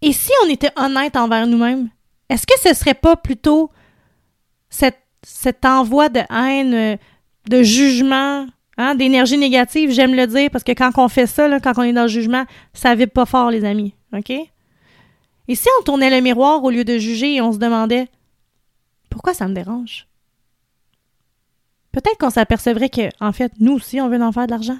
Et 0.00 0.12
si 0.12 0.31
on 0.44 0.48
était 0.48 0.70
honnête 0.76 1.16
envers 1.16 1.46
nous-mêmes? 1.46 1.88
Est-ce 2.28 2.46
que 2.46 2.59
ce 2.59 2.74
serait 2.74 2.94
pas 2.94 3.16
plutôt 3.16 3.70
cette, 4.68 5.01
cet 5.22 5.64
envoi 5.64 6.08
de 6.08 6.20
haine, 6.30 6.98
de 7.48 7.62
jugement, 7.62 8.46
hein, 8.76 8.94
d'énergie 8.94 9.38
négative, 9.38 9.90
j'aime 9.90 10.14
le 10.14 10.26
dire, 10.26 10.50
parce 10.50 10.64
que 10.64 10.72
quand 10.72 10.90
on 10.96 11.08
fait 11.08 11.26
ça, 11.26 11.61
quand 11.61 11.72
on 11.76 11.82
est 11.82 11.92
dans 11.92 12.02
le 12.02 12.08
jugement, 12.08 12.44
ça 12.72 12.94
vibre 12.94 13.12
pas 13.12 13.26
fort, 13.26 13.50
les 13.50 13.64
amis. 13.64 13.94
OK? 14.12 14.30
Et 15.48 15.54
si 15.54 15.68
on 15.78 15.82
tournait 15.82 16.11
le 16.11 16.20
miroir 16.20 16.62
au 16.62 16.70
lieu 16.70 16.85
de 16.85 16.98
juger 16.98 17.35
et 17.35 17.40
on 17.40 17.52
se 17.52 17.58
demandait 17.58 18.08
pourquoi 19.11 19.35
ça 19.35 19.48
me 19.48 19.54
dérange? 19.54 20.06
Peut-être 21.92 22.16
qu'on 22.18 22.30
s'apercevrait 22.30 22.88
que, 22.88 23.11
en 23.20 23.32
fait, 23.32 23.52
nous 23.61 23.74
aussi, 23.74 24.00
on 24.00 24.08
veut 24.08 24.20
en 24.22 24.32
faire 24.32 24.46
de 24.46 24.52
l'argent. 24.52 24.78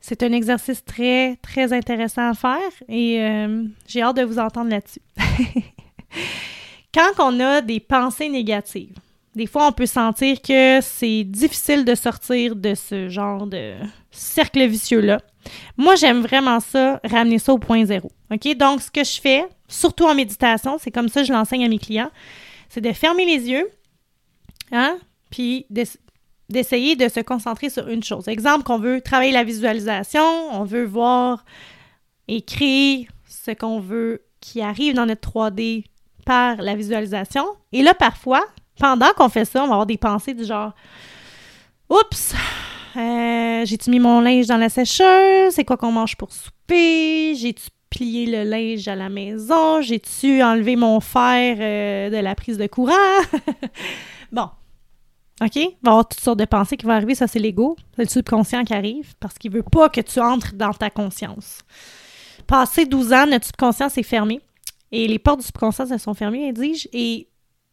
C'est 0.00 0.22
un 0.22 0.32
exercice 0.32 0.84
très, 0.84 1.36
très 1.36 1.72
intéressant 1.72 2.28
à 2.28 2.34
faire 2.34 2.70
et 2.88 3.20
euh, 3.22 3.64
j'ai 3.86 4.02
hâte 4.02 4.16
de 4.16 4.22
vous 4.22 4.38
entendre 4.38 4.70
là-dessus. 4.70 5.00
Quand 6.94 7.12
on 7.18 7.40
a 7.40 7.60
des 7.60 7.80
pensées 7.80 8.28
négatives, 8.28 8.94
Des 9.34 9.46
fois, 9.46 9.66
on 9.66 9.72
peut 9.72 9.86
sentir 9.86 10.40
que 10.40 10.78
c'est 10.80 11.24
difficile 11.24 11.84
de 11.84 11.96
sortir 11.96 12.54
de 12.54 12.74
ce 12.74 13.08
genre 13.08 13.48
de 13.48 13.74
cercle 14.12 14.64
vicieux-là. 14.64 15.20
Moi, 15.76 15.96
j'aime 15.96 16.20
vraiment 16.20 16.60
ça, 16.60 17.00
ramener 17.02 17.40
ça 17.40 17.52
au 17.52 17.58
point 17.58 17.84
zéro. 17.84 18.12
OK? 18.30 18.56
Donc, 18.56 18.80
ce 18.80 18.92
que 18.92 19.02
je 19.02 19.20
fais, 19.20 19.44
surtout 19.66 20.04
en 20.04 20.14
méditation, 20.14 20.78
c'est 20.78 20.92
comme 20.92 21.08
ça 21.08 21.22
que 21.22 21.26
je 21.26 21.32
l'enseigne 21.32 21.64
à 21.64 21.68
mes 21.68 21.80
clients, 21.80 22.12
c'est 22.68 22.80
de 22.80 22.92
fermer 22.92 23.26
les 23.26 23.50
yeux, 23.50 23.68
hein? 24.70 24.98
Puis 25.30 25.66
d'essayer 26.48 26.94
de 26.94 27.08
se 27.08 27.20
concentrer 27.20 27.70
sur 27.70 27.88
une 27.88 28.04
chose. 28.04 28.28
Exemple, 28.28 28.62
qu'on 28.62 28.78
veut 28.78 29.00
travailler 29.00 29.32
la 29.32 29.42
visualisation, 29.42 30.22
on 30.52 30.62
veut 30.62 30.84
voir 30.84 31.44
et 32.28 32.42
créer 32.42 33.08
ce 33.28 33.50
qu'on 33.50 33.80
veut 33.80 34.22
qui 34.40 34.60
arrive 34.60 34.94
dans 34.94 35.06
notre 35.06 35.28
3D 35.28 35.84
par 36.24 36.56
la 36.56 36.74
visualisation. 36.74 37.44
Et 37.72 37.82
là, 37.82 37.94
parfois, 37.94 38.44
pendant 38.78 39.12
qu'on 39.16 39.28
fait 39.28 39.44
ça, 39.44 39.62
on 39.62 39.66
va 39.66 39.72
avoir 39.72 39.86
des 39.86 39.98
pensées 39.98 40.34
du 40.34 40.44
genre 40.44 40.72
Oups, 41.90 42.34
euh, 42.96 43.64
j'ai-tu 43.64 43.90
mis 43.90 44.00
mon 44.00 44.20
linge 44.20 44.46
dans 44.46 44.56
la 44.56 44.68
sécheuse? 44.68 45.52
C'est 45.52 45.64
quoi 45.64 45.76
qu'on 45.76 45.92
mange 45.92 46.16
pour 46.16 46.32
souper? 46.32 47.34
J'ai-tu 47.34 47.68
plié 47.90 48.26
le 48.26 48.48
linge 48.48 48.88
à 48.88 48.96
la 48.96 49.08
maison? 49.08 49.80
J'ai-tu 49.80 50.42
enlevé 50.42 50.76
mon 50.76 51.00
fer 51.00 51.56
euh, 51.60 52.10
de 52.10 52.16
la 52.16 52.34
prise 52.34 52.56
de 52.56 52.66
courant? 52.66 52.92
bon. 54.32 54.48
OK? 55.42 55.56
Il 55.56 55.62
va 55.62 55.68
y 55.68 55.88
avoir 55.88 56.08
toutes 56.08 56.20
sortes 56.20 56.38
de 56.38 56.44
pensées 56.44 56.76
qui 56.76 56.86
vont 56.86 56.92
arriver. 56.92 57.14
Ça, 57.14 57.26
c'est 57.26 57.38
l'ego. 57.38 57.76
C'est 57.96 58.02
le 58.02 58.08
subconscient 58.08 58.64
qui 58.64 58.72
arrive 58.72 59.14
parce 59.20 59.34
qu'il 59.34 59.50
veut 59.50 59.62
pas 59.62 59.88
que 59.88 60.00
tu 60.00 60.20
entres 60.20 60.54
dans 60.54 60.72
ta 60.72 60.90
conscience. 60.90 61.60
Passé 62.46 62.86
12 62.86 63.12
ans, 63.12 63.26
notre 63.26 63.46
subconscient 63.46 63.88
est 63.88 64.02
fermé. 64.02 64.40
Et 64.94 65.08
les 65.08 65.18
portes 65.18 65.40
du 65.40 65.46
subconscient, 65.46 65.86
elles 65.90 65.98
sont 65.98 66.14
fermées, 66.14 66.52
dis-je. 66.52 66.86
Et 66.92 67.26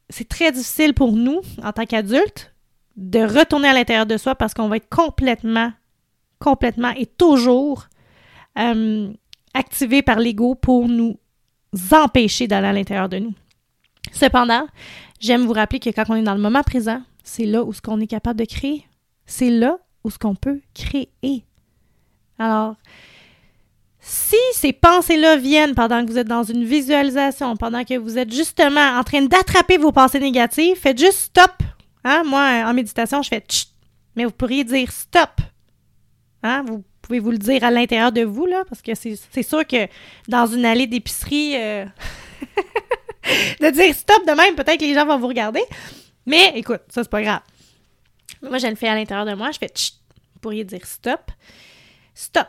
c'est 0.09 0.27
très 0.27 0.51
difficile 0.51 0.95
pour 0.95 1.11
nous, 1.11 1.41
en 1.61 1.71
tant 1.71 1.85
qu'adultes, 1.85 2.51
de 2.95 3.19
retourner 3.19 3.67
à 3.67 3.73
l'intérieur 3.73 4.07
de 4.07 4.17
soi 4.17 4.33
parce 4.33 4.55
qu'on 4.55 4.67
va 4.67 4.77
être 4.77 4.89
complètement, 4.89 5.71
complètement 6.39 6.89
et 6.97 7.05
toujours 7.05 7.85
euh, 8.57 9.13
activé 9.53 10.01
par 10.01 10.17
l'ego 10.17 10.55
pour 10.55 10.87
nous 10.87 11.19
empêcher 11.91 12.47
d'aller 12.47 12.67
à 12.69 12.73
l'intérieur 12.73 13.07
de 13.07 13.19
nous. 13.19 13.35
Cependant, 14.11 14.65
j'aime 15.19 15.45
vous 15.45 15.53
rappeler 15.53 15.79
que 15.79 15.91
quand 15.91 16.05
on 16.09 16.15
est 16.15 16.23
dans 16.23 16.33
le 16.33 16.41
moment 16.41 16.63
présent, 16.63 17.03
c'est 17.23 17.45
là 17.45 17.63
où 17.63 17.71
ce 17.71 17.83
qu'on 17.83 17.99
est 17.99 18.07
capable 18.07 18.39
de 18.39 18.45
créer. 18.45 18.83
C'est 19.27 19.51
là 19.51 19.77
où 20.03 20.09
ce 20.09 20.17
qu'on 20.17 20.33
peut 20.33 20.59
créer. 20.73 21.45
Alors, 22.39 22.77
si 24.01 24.35
ces 24.53 24.73
pensées-là 24.73 25.37
viennent 25.37 25.75
pendant 25.75 26.03
que 26.03 26.11
vous 26.11 26.17
êtes 26.17 26.27
dans 26.27 26.43
une 26.43 26.65
visualisation, 26.65 27.55
pendant 27.55 27.83
que 27.83 27.97
vous 27.97 28.17
êtes 28.17 28.33
justement 28.33 28.97
en 28.97 29.03
train 29.03 29.21
d'attraper 29.21 29.77
vos 29.77 29.91
pensées 29.91 30.19
négatives, 30.19 30.75
faites 30.75 30.97
juste 30.97 31.19
stop. 31.19 31.51
Hein? 32.03 32.23
Moi, 32.25 32.63
en 32.65 32.73
méditation, 32.73 33.21
je 33.21 33.29
fais 33.29 33.41
tchit, 33.41 33.67
mais 34.15 34.25
vous 34.25 34.31
pourriez 34.31 34.63
dire 34.63 34.91
stop. 34.91 35.29
Hein? 36.41 36.63
Vous 36.67 36.83
pouvez 37.03 37.19
vous 37.19 37.29
le 37.29 37.37
dire 37.37 37.63
à 37.63 37.69
l'intérieur 37.69 38.11
de 38.11 38.23
vous, 38.23 38.47
là, 38.47 38.63
parce 38.67 38.81
que 38.81 38.93
c'est 38.95 39.43
sûr 39.43 39.67
que 39.67 39.87
dans 40.27 40.47
une 40.47 40.65
allée 40.65 40.87
d'épicerie, 40.87 41.53
euh, 41.57 41.85
de 43.61 43.69
dire 43.69 43.93
stop 43.93 44.25
de 44.25 44.31
même, 44.31 44.55
peut-être 44.55 44.79
que 44.79 44.85
les 44.85 44.95
gens 44.95 45.05
vont 45.05 45.19
vous 45.19 45.27
regarder. 45.27 45.61
Mais 46.25 46.53
écoute, 46.55 46.81
ça, 46.89 47.03
c'est 47.03 47.09
pas 47.09 47.21
grave. 47.21 47.41
Moi, 48.41 48.57
je 48.57 48.65
le 48.65 48.75
fais 48.75 48.87
à 48.87 48.95
l'intérieur 48.95 49.27
de 49.27 49.35
moi. 49.35 49.51
Je 49.51 49.59
fais 49.59 49.67
tchit. 49.67 49.93
Vous 50.33 50.39
pourriez 50.39 50.63
dire 50.63 50.85
stop. 50.85 51.31
Stop 52.15 52.47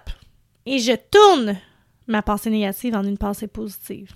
et 0.66 0.78
je 0.78 0.92
tourne 1.10 1.58
ma 2.06 2.22
pensée 2.22 2.50
négative 2.50 2.94
en 2.94 3.04
une 3.04 3.18
pensée 3.18 3.46
positive. 3.46 4.12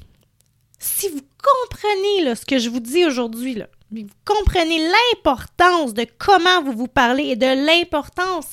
Si 0.79 1.09
vous 1.09 1.23
comprenez 1.43 2.35
ce 2.35 2.45
que 2.45 2.59
je 2.59 2.69
vous 2.69 2.81
dis 2.81 3.05
aujourd'hui, 3.05 3.63
vous 3.91 4.07
comprenez 4.25 4.79
l'importance 4.79 5.95
de 5.95 6.07
comment 6.19 6.63
vous 6.63 6.73
vous 6.73 6.89
parlez 6.89 7.25
et 7.25 7.37
de 7.37 7.47
l'importance 7.47 8.53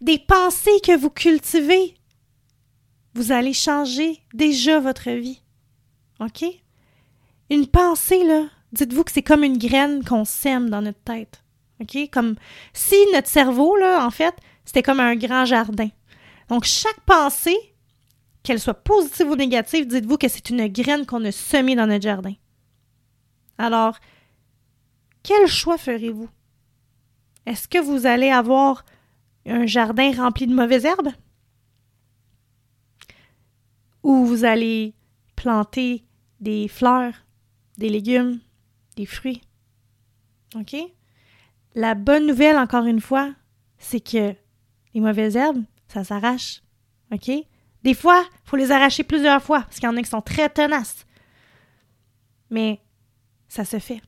des 0.00 0.18
pensées 0.18 0.80
que 0.84 0.96
vous 0.96 1.10
cultivez, 1.10 1.94
vous 3.14 3.32
allez 3.32 3.54
changer 3.54 4.20
déjà 4.34 4.78
votre 4.78 5.10
vie. 5.10 5.40
OK? 6.20 6.44
Une 7.50 7.66
pensée, 7.66 8.22
dites-vous 8.72 9.04
que 9.04 9.12
c'est 9.12 9.22
comme 9.22 9.44
une 9.44 9.58
graine 9.58 10.04
qu'on 10.04 10.24
sème 10.24 10.68
dans 10.68 10.82
notre 10.82 11.00
tête. 11.00 11.42
OK? 11.80 12.10
Comme 12.12 12.36
si 12.72 12.96
notre 13.12 13.28
cerveau, 13.28 13.76
en 13.82 14.10
fait, 14.10 14.34
c'était 14.64 14.82
comme 14.82 15.00
un 15.00 15.16
grand 15.16 15.44
jardin. 15.44 15.88
Donc, 16.48 16.64
chaque 16.64 17.00
pensée, 17.00 17.56
qu'elle 18.46 18.60
soit 18.60 18.74
positive 18.74 19.28
ou 19.28 19.34
négative, 19.34 19.88
dites-vous 19.88 20.18
que 20.18 20.28
c'est 20.28 20.50
une 20.50 20.68
graine 20.68 21.04
qu'on 21.04 21.24
a 21.24 21.32
semée 21.32 21.74
dans 21.74 21.88
notre 21.88 22.04
jardin. 22.04 22.34
Alors, 23.58 23.98
quel 25.24 25.48
choix 25.48 25.76
ferez-vous? 25.76 26.30
Est-ce 27.44 27.66
que 27.66 27.78
vous 27.78 28.06
allez 28.06 28.30
avoir 28.30 28.84
un 29.46 29.66
jardin 29.66 30.12
rempli 30.12 30.46
de 30.46 30.54
mauvaises 30.54 30.84
herbes? 30.84 31.10
Ou 34.04 34.24
vous 34.24 34.44
allez 34.44 34.94
planter 35.34 36.04
des 36.38 36.68
fleurs, 36.68 37.14
des 37.78 37.88
légumes, 37.88 38.38
des 38.94 39.06
fruits? 39.06 39.42
OK? 40.54 40.76
La 41.74 41.96
bonne 41.96 42.26
nouvelle, 42.28 42.56
encore 42.56 42.86
une 42.86 43.00
fois, 43.00 43.34
c'est 43.78 44.00
que 44.00 44.34
les 44.94 45.00
mauvaises 45.00 45.36
herbes, 45.36 45.64
ça 45.88 46.04
s'arrache. 46.04 46.62
OK? 47.12 47.30
Des 47.82 47.94
fois, 47.94 48.24
il 48.44 48.48
faut 48.48 48.56
les 48.56 48.72
arracher 48.72 49.04
plusieurs 49.04 49.42
fois 49.42 49.62
parce 49.62 49.76
qu'il 49.76 49.84
y 49.84 49.92
en 49.92 49.96
a 49.96 50.02
qui 50.02 50.10
sont 50.10 50.22
très 50.22 50.48
tenaces. 50.48 51.06
Mais 52.50 52.80
ça 53.48 53.64
se 53.64 53.78
fait. 53.78 54.00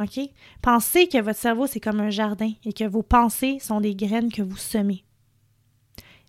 OK? 0.00 0.20
Pensez 0.60 1.08
que 1.08 1.18
votre 1.18 1.38
cerveau, 1.38 1.66
c'est 1.66 1.80
comme 1.80 2.00
un 2.00 2.10
jardin 2.10 2.52
et 2.64 2.72
que 2.72 2.84
vos 2.84 3.02
pensées 3.02 3.58
sont 3.60 3.80
des 3.80 3.94
graines 3.94 4.32
que 4.32 4.42
vous 4.42 4.56
semez. 4.56 5.04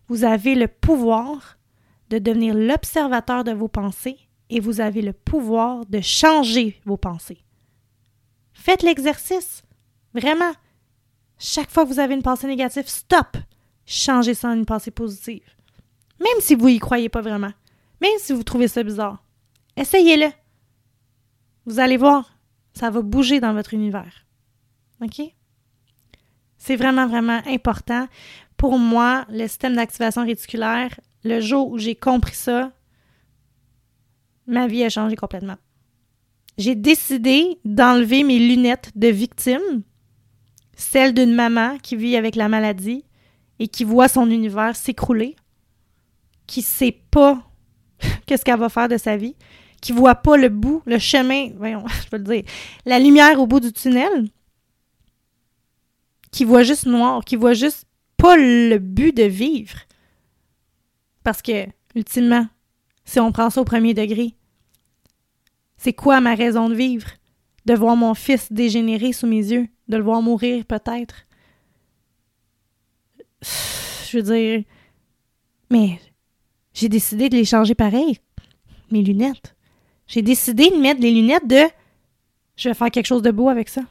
Vous 0.08 0.24
avez 0.24 0.56
le 0.56 0.68
pouvoir 0.68 1.58
de 2.10 2.20
devenir 2.20 2.54
l'observateur 2.54 3.44
de 3.44 3.52
vos 3.52 3.68
pensées 3.68 4.18
et 4.50 4.60
vous 4.60 4.80
avez 4.80 5.02
le 5.02 5.14
pouvoir 5.14 5.86
de 5.86 6.00
changer 6.00 6.80
vos 6.86 6.96
pensées. 6.96 7.44
Faites 8.54 8.84
l'exercice. 8.84 9.64
Vraiment. 10.14 10.54
Chaque 11.38 11.70
fois 11.70 11.84
que 11.84 11.90
vous 11.90 12.00
avez 12.00 12.16
une 12.16 12.24
pensée 12.24 12.48
négative, 12.48 12.88
stop 12.88 13.38
changez 13.88 14.36
ça 14.36 14.50
en 14.50 14.54
une 14.54 14.66
pensée 14.66 14.92
positive. 14.92 15.42
Même 16.20 16.40
si 16.40 16.54
vous 16.54 16.68
y 16.68 16.78
croyez 16.78 17.10
pas 17.10 17.22
vraiment. 17.22 17.54
Même 18.02 18.20
si 18.20 18.34
vous 18.34 18.44
trouvez 18.44 18.68
ça 18.68 18.84
bizarre. 18.84 19.24
Essayez-le. 19.76 20.28
Vous 21.66 21.80
allez 21.80 21.98
voir, 21.98 22.38
ça 22.74 22.92
va 22.92 23.02
bouger 23.02 23.40
dans 23.40 23.54
votre 23.54 23.74
univers. 23.74 24.26
OK? 25.02 25.22
C'est 26.58 26.76
vraiment, 26.76 27.08
vraiment 27.08 27.42
important. 27.48 28.08
Pour 28.58 28.78
moi, 28.78 29.26
le 29.30 29.48
système 29.48 29.76
d'activation 29.76 30.26
réticulaire, 30.26 31.00
le 31.24 31.40
jour 31.40 31.70
où 31.70 31.78
j'ai 31.78 31.96
compris 31.96 32.36
ça, 32.36 32.72
ma 34.48 34.68
vie 34.68 34.84
a 34.84 34.90
changé 34.90 35.16
complètement. 35.16 35.58
J'ai 36.58 36.76
décidé 36.76 37.60
d'enlever 37.66 38.24
mes 38.24 38.40
lunettes 38.40 38.92
de 38.96 39.10
victime, 39.10 39.84
celles 40.76 41.14
d'une 41.14 41.36
maman 41.36 41.78
qui 41.78 41.96
vit 41.96 42.16
avec 42.16 42.36
la 42.36 42.50
maladie, 42.50 43.06
et 43.60 43.68
qui 43.68 43.84
voit 43.84 44.08
son 44.08 44.30
univers 44.30 44.76
s'écrouler, 44.76 45.36
qui 46.46 46.62
sait 46.62 46.98
pas 47.12 47.42
qu'est-ce 48.26 48.46
qu'elle 48.46 48.60
va 48.60 48.70
faire 48.70 48.88
de 48.88 48.98
sa 48.98 49.18
vie, 49.18 49.36
qui 49.82 49.92
voit 49.92 50.16
pas 50.16 50.38
le 50.38 50.50
bout, 50.50 50.82
le 50.86 51.00
chemin, 51.00 51.50
voyons, 51.58 51.86
je 52.04 52.10
peux 52.10 52.18
le 52.18 52.24
dire, 52.24 52.44
la 52.86 53.00
lumière 53.00 53.40
au 53.40 53.48
bout 53.48 53.60
du 53.60 53.72
tunnel, 53.72 54.30
qui 56.32 56.46
voit 56.46 56.64
juste 56.64 56.86
noir, 56.86 57.24
qui 57.24 57.36
voit 57.36 57.54
juste 57.54 57.86
pas 58.18 58.36
le 58.36 58.78
but 58.78 59.16
de 59.16 59.24
vivre. 59.24 59.80
Parce 61.24 61.42
que, 61.42 61.68
ultimement, 61.96 62.48
si 63.06 63.20
on 63.20 63.32
prend 63.32 63.50
ça 63.50 63.62
au 63.62 63.66
premier 63.66 63.94
degré, 63.94 64.36
c'est 65.78 65.94
quoi 65.94 66.20
ma 66.22 66.36
raison 66.36 66.70
de 66.70 66.76
vivre? 66.76 67.08
De 67.66 67.74
voir 67.74 67.96
mon 67.96 68.14
fils 68.14 68.52
dégénérer 68.52 69.14
sous 69.14 69.28
mes 69.28 69.52
yeux, 69.52 69.68
de 69.88 69.98
le 69.98 70.04
voir 70.04 70.22
mourir 70.22 70.66
peut-être, 70.66 71.27
je 73.42 74.18
veux 74.18 74.24
dire, 74.24 74.64
mais 75.70 76.00
j'ai 76.74 76.90
décidé 76.90 77.30
de 77.30 77.36
les 77.36 77.46
changer 77.46 77.76
pareil, 77.76 78.20
mes 78.92 79.02
lunettes. 79.02 79.56
J'ai 80.08 80.22
décidé 80.22 80.70
de 80.70 80.78
mettre 80.78 81.02
les 81.02 81.12
lunettes 81.12 81.48
de 81.48 81.64
je 82.56 82.70
vais 82.70 82.76
faire 82.76 82.92
quelque 82.92 83.06
chose 83.06 83.22
de 83.22 83.32
beau 83.32 83.50
avec 83.50 83.70
ça. 83.70 83.82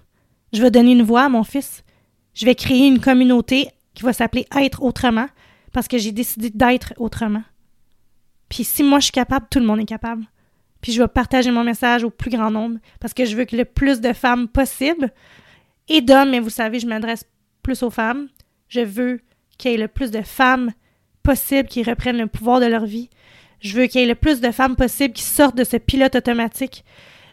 Je 0.52 0.60
vais 0.60 0.70
donner 0.70 0.92
une 0.92 1.02
voix 1.02 1.24
à 1.24 1.28
mon 1.28 1.44
fils. 1.44 1.84
Je 2.34 2.44
vais 2.44 2.54
créer 2.54 2.86
une 2.86 3.00
communauté 3.00 3.68
qui 3.94 4.02
va 4.02 4.12
s'appeler 4.12 4.46
Être 4.56 4.82
autrement 4.82 5.28
parce 5.72 5.88
que 5.88 5.98
j'ai 5.98 6.12
décidé 6.12 6.50
d'être 6.50 6.92
autrement. 6.96 7.42
Puis 8.48 8.64
si 8.64 8.82
moi 8.82 8.98
je 8.98 9.04
suis 9.04 9.12
capable, 9.12 9.46
tout 9.50 9.58
le 9.58 9.66
monde 9.66 9.80
est 9.80 9.86
capable. 9.86 10.24
Puis 10.80 10.92
je 10.92 11.02
vais 11.02 11.08
partager 11.08 11.50
mon 11.50 11.64
message 11.64 12.04
au 12.04 12.10
plus 12.10 12.30
grand 12.30 12.50
nombre 12.50 12.78
parce 13.00 13.14
que 13.14 13.24
je 13.24 13.36
veux 13.36 13.44
que 13.44 13.56
le 13.56 13.64
plus 13.64 14.00
de 14.00 14.12
femmes 14.12 14.48
possible 14.48 15.12
et 15.88 16.00
d'hommes, 16.00 16.30
mais 16.30 16.40
vous 16.40 16.50
savez, 16.50 16.80
je 16.80 16.86
m'adresse 16.86 17.24
plus 17.62 17.82
aux 17.82 17.90
femmes. 17.90 18.28
Je 18.68 18.80
veux 18.80 19.20
qu'il 19.58 19.70
y 19.70 19.74
ait 19.74 19.78
le 19.78 19.88
plus 19.88 20.10
de 20.10 20.22
femmes 20.22 20.72
possible 21.22 21.68
qui 21.68 21.82
reprennent 21.82 22.18
le 22.18 22.26
pouvoir 22.26 22.60
de 22.60 22.66
leur 22.66 22.86
vie. 22.86 23.10
Je 23.60 23.74
veux 23.74 23.86
qu'il 23.86 24.00
y 24.00 24.04
ait 24.04 24.08
le 24.08 24.14
plus 24.14 24.40
de 24.40 24.50
femmes 24.50 24.76
possible 24.76 25.14
qui 25.14 25.22
sortent 25.22 25.56
de 25.56 25.64
ce 25.64 25.76
pilote 25.76 26.14
automatique. 26.14 26.84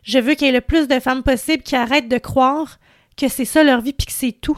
Je 0.03 0.19
veux 0.19 0.33
qu'il 0.33 0.47
y 0.47 0.49
ait 0.49 0.53
le 0.53 0.61
plus 0.61 0.87
de 0.87 0.99
femmes 0.99 1.23
possible 1.23 1.63
qui 1.63 1.75
arrêtent 1.75 2.09
de 2.09 2.17
croire 2.17 2.79
que 3.17 3.27
c'est 3.27 3.45
ça 3.45 3.63
leur 3.63 3.81
vie 3.81 3.93
puis 3.93 4.07
que 4.07 4.11
c'est 4.11 4.31
tout. 4.31 4.57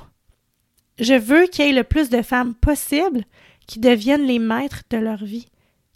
Je 1.00 1.14
veux 1.14 1.48
qu'il 1.48 1.66
y 1.66 1.70
ait 1.70 1.74
le 1.74 1.84
plus 1.84 2.10
de 2.10 2.22
femmes 2.22 2.56
possible 2.56 3.26
qui 3.68 3.80
deviennent 3.80 4.26
les 4.26 4.40
maîtres 4.40 4.84
de 4.90 4.98
leur 4.98 5.24
vie, 5.24 5.48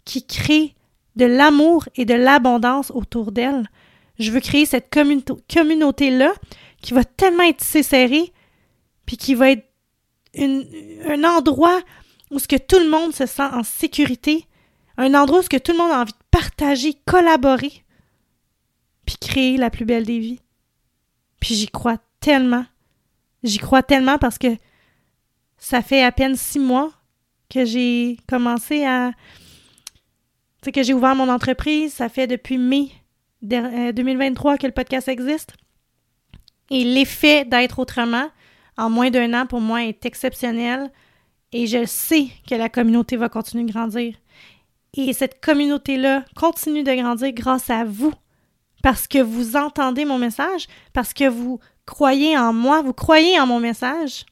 qui 0.04 0.26
créent 0.26 0.74
de 1.16 1.24
l'amour 1.24 1.88
et 1.96 2.04
de 2.04 2.14
l'abondance 2.14 2.90
autour 2.90 3.32
d'elles. 3.32 3.66
Je 4.18 4.30
veux 4.30 4.40
créer 4.40 4.66
cette 4.66 4.90
communauté-là 4.90 6.32
qui 6.82 6.94
va 6.94 7.04
tellement 7.04 7.44
être 7.44 7.62
serrée, 7.62 8.32
puis 9.06 9.16
qui 9.16 9.34
va 9.34 9.50
être 9.50 9.69
un 10.36 11.24
endroit 11.24 11.80
où 12.30 12.38
ce 12.38 12.48
que 12.48 12.56
tout 12.56 12.78
le 12.78 12.88
monde 12.88 13.14
se 13.14 13.26
sent 13.26 13.42
en 13.42 13.62
sécurité, 13.62 14.46
un 14.96 15.14
endroit 15.14 15.40
où 15.40 15.42
que 15.42 15.56
tout 15.56 15.72
le 15.72 15.78
monde 15.78 15.90
a 15.90 16.00
envie 16.00 16.12
de 16.12 16.18
partager, 16.30 16.94
collaborer, 17.06 17.84
puis 19.04 19.16
créer 19.20 19.56
la 19.56 19.70
plus 19.70 19.84
belle 19.84 20.04
des 20.04 20.18
vies. 20.18 20.40
Puis 21.40 21.54
j'y 21.54 21.68
crois 21.68 21.98
tellement. 22.20 22.66
J'y 23.42 23.58
crois 23.58 23.82
tellement 23.82 24.18
parce 24.18 24.38
que 24.38 24.56
ça 25.58 25.82
fait 25.82 26.02
à 26.02 26.12
peine 26.12 26.36
six 26.36 26.58
mois 26.58 26.92
que 27.48 27.64
j'ai 27.64 28.18
commencé 28.28 28.84
à... 28.84 29.12
Tu 30.62 30.72
que 30.72 30.82
j'ai 30.82 30.92
ouvert 30.92 31.14
mon 31.14 31.28
entreprise. 31.28 31.94
Ça 31.94 32.08
fait 32.08 32.26
depuis 32.26 32.58
mai 32.58 32.90
2023 33.42 34.52
euh, 34.52 34.56
que 34.58 34.66
le 34.66 34.72
podcast 34.72 35.08
existe. 35.08 35.54
Et 36.70 36.84
l'effet 36.84 37.44
d'être 37.44 37.78
autrement 37.78 38.28
en 38.80 38.90
moins 38.90 39.10
d'un 39.10 39.34
an 39.34 39.46
pour 39.46 39.60
moi 39.60 39.84
est 39.84 40.04
exceptionnel. 40.06 40.90
Et 41.52 41.66
je 41.66 41.84
sais 41.84 42.28
que 42.48 42.54
la 42.54 42.68
communauté 42.68 43.16
va 43.16 43.28
continuer 43.28 43.64
de 43.64 43.72
grandir. 43.72 44.14
Et 44.94 45.12
cette 45.12 45.40
communauté-là 45.40 46.24
continue 46.34 46.82
de 46.82 46.94
grandir 46.94 47.32
grâce 47.32 47.70
à 47.70 47.84
vous. 47.84 48.12
Parce 48.82 49.06
que 49.06 49.18
vous 49.18 49.56
entendez 49.56 50.04
mon 50.04 50.18
message, 50.18 50.66
parce 50.94 51.12
que 51.12 51.28
vous 51.28 51.60
croyez 51.84 52.38
en 52.38 52.52
moi, 52.52 52.80
vous 52.80 52.94
croyez 52.94 53.38
en 53.38 53.46
mon 53.46 53.60
message, 53.60 54.24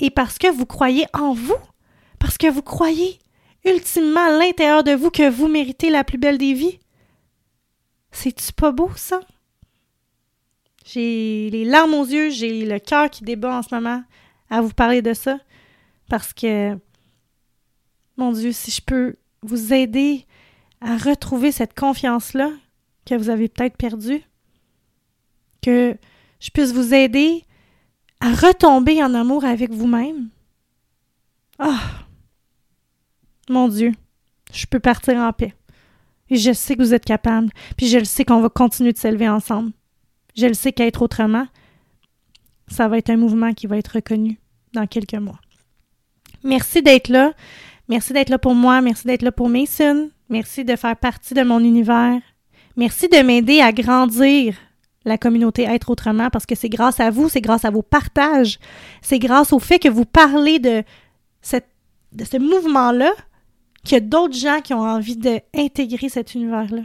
et 0.00 0.10
parce 0.10 0.38
que 0.38 0.50
vous 0.50 0.66
croyez 0.66 1.06
en 1.12 1.32
vous, 1.32 1.54
parce 2.18 2.36
que 2.36 2.50
vous 2.50 2.62
croyez 2.62 3.18
ultimement 3.64 4.26
à 4.26 4.38
l'intérieur 4.38 4.82
de 4.82 4.92
vous 4.92 5.10
que 5.10 5.28
vous 5.28 5.46
méritez 5.46 5.90
la 5.90 6.02
plus 6.02 6.18
belle 6.18 6.38
des 6.38 6.54
vies. 6.54 6.80
C'est-tu 8.10 8.52
pas 8.52 8.72
beau, 8.72 8.90
ça? 8.96 9.20
J'ai 10.92 11.50
les 11.50 11.64
larmes 11.64 11.94
aux 11.94 12.04
yeux, 12.04 12.30
j'ai 12.30 12.66
le 12.66 12.80
cœur 12.80 13.10
qui 13.10 13.22
débat 13.22 13.58
en 13.58 13.62
ce 13.62 13.72
moment 13.72 14.02
à 14.48 14.60
vous 14.60 14.70
parler 14.72 15.02
de 15.02 15.14
ça, 15.14 15.38
parce 16.08 16.32
que, 16.32 16.76
mon 18.16 18.32
Dieu, 18.32 18.50
si 18.50 18.72
je 18.72 18.80
peux 18.82 19.14
vous 19.42 19.72
aider 19.72 20.26
à 20.80 20.96
retrouver 20.96 21.52
cette 21.52 21.78
confiance-là 21.78 22.50
que 23.06 23.14
vous 23.14 23.28
avez 23.28 23.48
peut-être 23.48 23.76
perdue, 23.76 24.22
que 25.62 25.96
je 26.40 26.50
puisse 26.50 26.72
vous 26.72 26.92
aider 26.92 27.44
à 28.18 28.34
retomber 28.34 29.00
en 29.02 29.14
amour 29.14 29.44
avec 29.44 29.70
vous-même. 29.70 30.28
Ah! 31.60 31.80
Mon 33.48 33.68
Dieu, 33.68 33.92
je 34.52 34.66
peux 34.66 34.80
partir 34.80 35.18
en 35.18 35.32
paix. 35.32 35.54
Et 36.30 36.36
je 36.36 36.52
sais 36.52 36.74
que 36.74 36.82
vous 36.82 36.94
êtes 36.94 37.04
capable, 37.04 37.50
puis 37.76 37.86
je 37.88 37.98
le 37.98 38.04
sais 38.04 38.24
qu'on 38.24 38.40
va 38.40 38.48
continuer 38.48 38.92
de 38.92 38.98
s'élever 38.98 39.28
ensemble. 39.28 39.72
Je 40.36 40.46
le 40.46 40.54
sais 40.54 40.72
qu'être 40.72 41.02
autrement, 41.02 41.46
ça 42.68 42.88
va 42.88 42.98
être 42.98 43.10
un 43.10 43.16
mouvement 43.16 43.52
qui 43.52 43.66
va 43.66 43.78
être 43.78 43.94
reconnu 43.94 44.38
dans 44.72 44.86
quelques 44.86 45.14
mois. 45.14 45.40
Merci 46.44 46.82
d'être 46.82 47.08
là. 47.08 47.32
Merci 47.88 48.12
d'être 48.12 48.30
là 48.30 48.38
pour 48.38 48.54
moi. 48.54 48.80
Merci 48.80 49.06
d'être 49.06 49.22
là 49.22 49.32
pour 49.32 49.48
Mason. 49.48 50.10
Merci 50.28 50.64
de 50.64 50.76
faire 50.76 50.96
partie 50.96 51.34
de 51.34 51.42
mon 51.42 51.60
univers. 51.60 52.20
Merci 52.76 53.08
de 53.08 53.18
m'aider 53.22 53.60
à 53.60 53.72
grandir 53.72 54.54
la 55.04 55.18
communauté 55.18 55.64
Être 55.64 55.90
Autrement 55.90 56.30
parce 56.30 56.46
que 56.46 56.54
c'est 56.54 56.68
grâce 56.68 57.00
à 57.00 57.10
vous, 57.10 57.28
c'est 57.28 57.40
grâce 57.40 57.64
à 57.64 57.70
vos 57.70 57.82
partages, 57.82 58.58
c'est 59.02 59.18
grâce 59.18 59.52
au 59.52 59.58
fait 59.58 59.78
que 59.78 59.88
vous 59.88 60.04
parlez 60.04 60.58
de, 60.58 60.84
de 62.12 62.24
ce 62.24 62.36
mouvement-là 62.36 63.10
qu'il 63.82 63.94
y 63.94 63.96
a 63.96 64.00
d'autres 64.00 64.36
gens 64.36 64.60
qui 64.60 64.74
ont 64.74 64.82
envie 64.82 65.16
d'intégrer 65.16 66.08
cet 66.08 66.34
univers-là. 66.34 66.82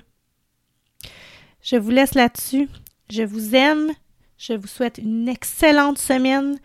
Je 1.62 1.76
vous 1.76 1.90
laisse 1.90 2.16
là-dessus. 2.16 2.70
Je 3.10 3.24
vous 3.24 3.56
aime. 3.56 3.92
Je 4.38 4.54
vous 4.54 4.68
souhaite 4.68 4.98
une 4.98 5.28
excellente 5.28 5.98
semaine. 5.98 6.58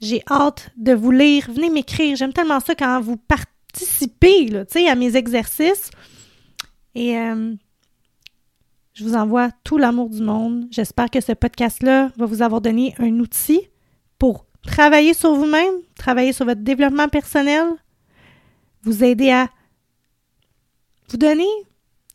J'ai 0.00 0.22
hâte 0.30 0.70
de 0.76 0.92
vous 0.92 1.10
lire. 1.10 1.50
Venez 1.50 1.70
m'écrire. 1.70 2.16
J'aime 2.16 2.32
tellement 2.32 2.60
ça 2.60 2.74
quand 2.74 3.00
vous 3.00 3.16
participez 3.16 4.48
là, 4.48 4.64
à 4.88 4.94
mes 4.94 5.16
exercices. 5.16 5.90
Et 6.94 7.18
euh, 7.18 7.54
je 8.92 9.04
vous 9.04 9.14
envoie 9.14 9.50
tout 9.64 9.78
l'amour 9.78 10.10
du 10.10 10.22
monde. 10.22 10.66
J'espère 10.70 11.10
que 11.10 11.20
ce 11.20 11.32
podcast-là 11.32 12.12
va 12.16 12.26
vous 12.26 12.42
avoir 12.42 12.60
donné 12.60 12.94
un 12.98 13.18
outil 13.18 13.62
pour 14.18 14.46
travailler 14.62 15.14
sur 15.14 15.34
vous-même, 15.34 15.74
travailler 15.96 16.32
sur 16.32 16.46
votre 16.46 16.62
développement 16.62 17.08
personnel, 17.08 17.66
vous 18.82 19.02
aider 19.02 19.30
à 19.30 19.48
vous 21.10 21.16
donner 21.16 21.48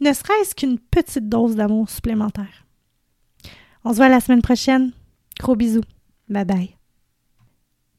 ne 0.01 0.13
serait-ce 0.13 0.55
qu'une 0.55 0.79
petite 0.79 1.27
dose 1.27 1.55
d'amour 1.55 1.89
supplémentaire. 1.89 2.65
On 3.85 3.91
se 3.91 3.97
voit 3.97 4.09
la 4.09 4.19
semaine 4.19 4.41
prochaine. 4.41 4.91
Gros 5.39 5.55
bisous. 5.55 5.83
Bye 6.27 6.45
bye. 6.45 6.75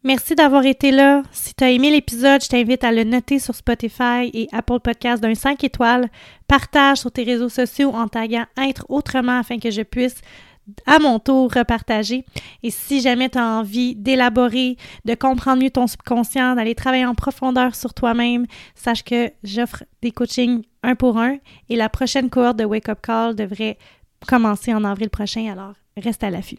Merci 0.02 0.34
d'avoir 0.34 0.64
été 0.64 0.92
là. 0.92 1.22
Si 1.30 1.54
tu 1.54 1.62
as 1.62 1.70
aimé 1.70 1.90
l'épisode, 1.90 2.42
je 2.42 2.48
t'invite 2.48 2.84
à 2.84 2.92
le 2.92 3.04
noter 3.04 3.38
sur 3.38 3.54
Spotify 3.54 4.30
et 4.32 4.48
Apple 4.50 4.80
Podcast 4.80 5.22
d'un 5.22 5.34
5 5.34 5.62
étoiles. 5.62 6.08
Partage 6.48 6.98
sur 6.98 7.12
tes 7.12 7.22
réseaux 7.22 7.50
sociaux 7.50 7.92
en 7.94 8.08
taguant 8.08 8.46
Être 8.56 8.86
autrement 8.88 9.38
afin 9.38 9.58
que 9.58 9.70
je 9.70 9.82
puisse 9.82 10.22
à 10.86 10.98
mon 10.98 11.18
tour 11.18 11.52
repartager. 11.52 12.24
Et 12.62 12.70
si 12.70 13.00
jamais 13.00 13.28
tu 13.28 13.38
as 13.38 13.44
envie 13.44 13.94
d'élaborer, 13.94 14.76
de 15.04 15.14
comprendre 15.14 15.62
mieux 15.62 15.70
ton 15.70 15.86
subconscient, 15.86 16.54
d'aller 16.54 16.74
travailler 16.74 17.06
en 17.06 17.14
profondeur 17.14 17.74
sur 17.74 17.92
toi-même, 17.92 18.46
sache 18.74 19.04
que 19.04 19.30
j'offre 19.42 19.84
des 20.02 20.12
coachings 20.12 20.62
un 20.82 20.94
pour 20.94 21.18
un 21.18 21.36
et 21.68 21.76
la 21.76 21.90
prochaine 21.90 22.30
cohorte 22.30 22.58
de 22.58 22.64
Wake 22.64 22.88
Up 22.88 23.00
Call 23.02 23.34
devrait 23.34 23.76
commencer 24.26 24.74
en 24.74 24.84
avril 24.84 25.10
prochain, 25.10 25.50
alors 25.50 25.74
reste 25.96 26.22
à 26.22 26.30
l'affût. 26.30 26.58